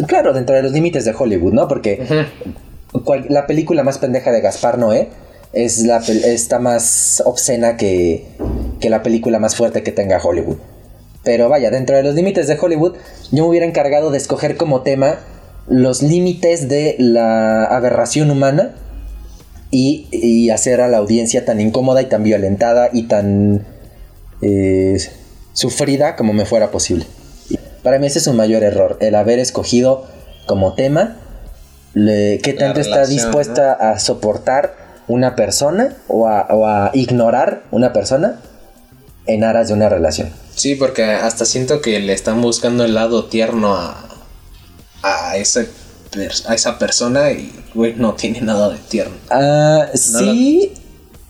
[0.06, 1.68] Claro, dentro de los límites de Hollywood, ¿no?
[1.68, 2.06] Porque
[3.28, 5.08] la película más pendeja de Gaspar Noé
[5.52, 8.26] es la está más obscena que,
[8.80, 10.56] que la película más fuerte que tenga Hollywood.
[11.24, 12.96] Pero vaya, dentro de los límites de Hollywood,
[13.30, 15.20] yo me hubiera encargado de escoger como tema
[15.68, 18.74] los límites de la aberración humana
[19.70, 23.64] y, hacer a la audiencia tan incómoda y tan violentada y tan
[24.42, 24.98] eh,
[25.52, 27.06] sufrida como me fuera posible.
[27.82, 30.06] Para mí ese es un mayor error, el haber escogido
[30.46, 31.18] como tema
[31.94, 38.40] qué tanto está dispuesta a soportar una persona o a ignorar una persona
[39.26, 40.30] en aras de una relación.
[40.54, 44.08] Sí, porque hasta siento que le están buscando el lado tierno a,
[45.02, 45.64] a, esa,
[46.46, 49.14] a esa persona y, güey, no tiene nada de tierno.
[49.30, 50.72] Ah, sí,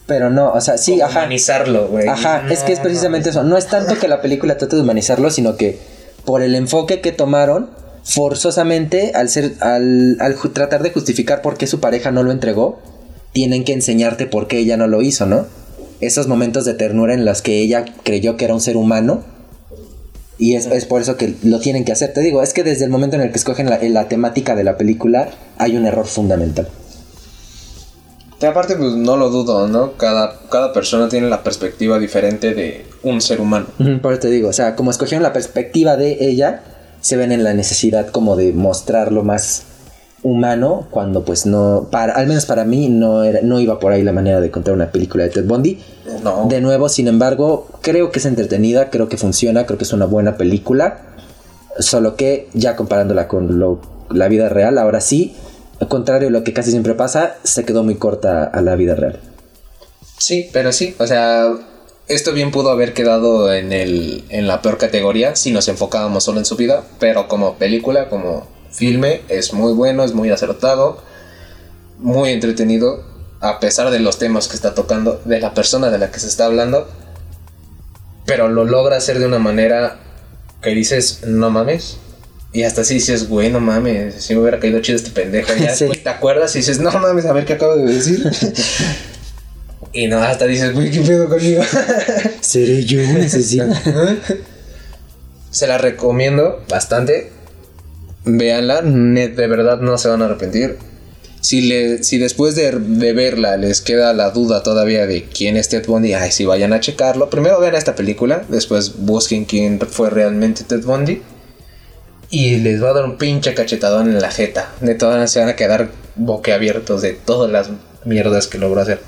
[0.07, 1.21] pero no, o sea, sí, ajá.
[1.21, 2.09] Humanizarlo, güey.
[2.09, 3.45] Ajá, es que es precisamente eso.
[3.45, 5.79] No es tanto que la película trate de humanizarlo, sino que
[6.25, 7.71] por el enfoque que tomaron,
[8.03, 12.81] forzosamente, al, ser, al, al tratar de justificar por qué su pareja no lo entregó,
[13.33, 15.47] tienen que enseñarte por qué ella no lo hizo, ¿no?
[16.03, 19.23] esos momentos de ternura en los que ella creyó que era un ser humano.
[20.37, 22.13] Y es, por eso que lo tienen que hacer.
[22.13, 24.77] Te digo, es que desde el momento en el que escogen la, temática de la
[24.77, 26.67] película, hay un error fundamental.
[28.41, 29.93] Y aparte, pues no lo dudo, ¿no?
[29.93, 33.67] Cada, cada persona tiene la perspectiva diferente de un ser humano.
[34.03, 36.65] por eso te digo, o sea, como escogieron la perspectiva de ella,
[37.01, 39.63] se ven en la necesidad como de mostrarlo más
[40.23, 44.03] humano cuando pues no para al menos para mí no era no iba por ahí
[44.03, 45.79] la manera de contar una película de Ted Bundy.
[46.23, 46.47] No.
[46.49, 50.07] de nuevo sin embargo creo que es entretenida creo que funciona creo que es una
[50.07, 51.09] buena película.
[51.79, 53.81] Solo que ya comparándola con lo,
[54.11, 55.35] la vida real ahora sí
[55.81, 58.95] al contrario de lo que casi siempre pasa se quedó muy corta a la vida
[58.95, 59.21] real.
[60.19, 61.53] Sí pero sí o sea
[62.07, 66.39] esto bien pudo haber quedado en el en la peor categoría si nos enfocábamos solo
[66.39, 71.03] en su vida pero como película como filme es muy bueno, es muy acertado,
[71.99, 73.05] muy entretenido,
[73.41, 76.29] a pesar de los temas que está tocando, de la persona de la que se
[76.29, 76.89] está hablando,
[78.25, 79.99] pero lo logra hacer de una manera
[80.63, 81.99] que dices, no mames.
[82.55, 85.53] Y hasta así dices, güey, no mames, si me hubiera caído chido este pendejo.
[85.55, 88.31] Ya te acuerdas y dices, no mames, a ver qué acabo de decir.
[89.93, 91.63] y no, hasta dices, güey, qué pedo conmigo.
[92.41, 93.29] Seré yo un
[95.51, 97.32] Se la recomiendo bastante
[98.25, 100.79] véanla, de verdad no se van a arrepentir.
[101.41, 102.71] Si, le, si después de,
[103.13, 106.79] verla les queda la duda todavía de quién es Ted Bundy, ay, si vayan a
[106.79, 107.31] checarlo.
[107.31, 111.21] Primero vean esta película, después busquen quién fue realmente Ted Bundy.
[112.31, 114.73] Y les va a dar un pinche cachetadón en la jeta.
[114.81, 117.71] De todas se van a quedar boquiabiertos de todas las
[118.05, 119.01] mierdas que logró hacer.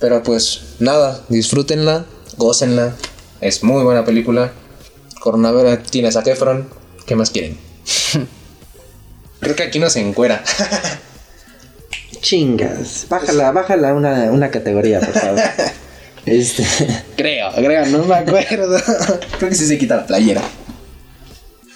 [0.00, 2.06] Pero pues nada, disfrútenla,
[2.36, 2.94] gócenla.
[3.40, 4.52] Es muy buena película.
[5.20, 6.26] Coronavera tiene a Zac.
[7.06, 7.69] ¿Qué más quieren?
[9.40, 10.42] Creo que aquí no se encuera.
[12.20, 13.06] Chingas.
[13.08, 15.40] Bájala, bájala una, una categoría, por favor.
[16.26, 16.66] Este.
[17.16, 18.78] creo, creo, no me acuerdo.
[19.38, 20.42] Creo que sí se quita la playera.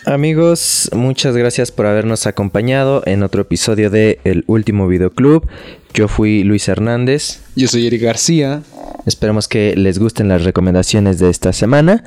[0.04, 5.48] Amigos, muchas gracias por habernos acompañado en otro episodio de El Último Videoclub.
[5.94, 7.40] Yo fui Luis Hernández.
[7.56, 8.62] Yo soy Eric García.
[9.06, 12.04] Esperamos que les gusten las recomendaciones de esta semana.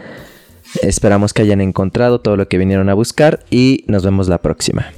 [0.81, 4.93] Esperamos que hayan encontrado todo lo que vinieron a buscar y nos vemos la próxima.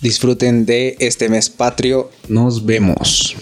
[0.00, 2.10] Disfruten de este mes patrio.
[2.28, 3.36] Nos vemos.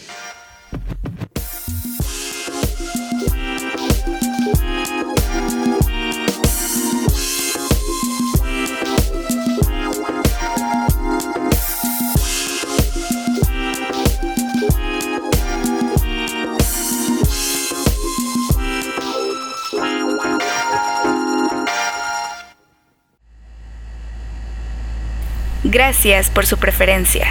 [25.70, 27.28] Gracias por su preferencia.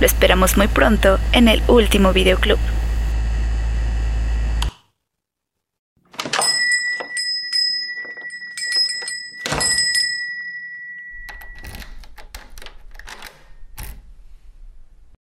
[0.00, 2.58] Lo esperamos muy pronto en el último videoclub.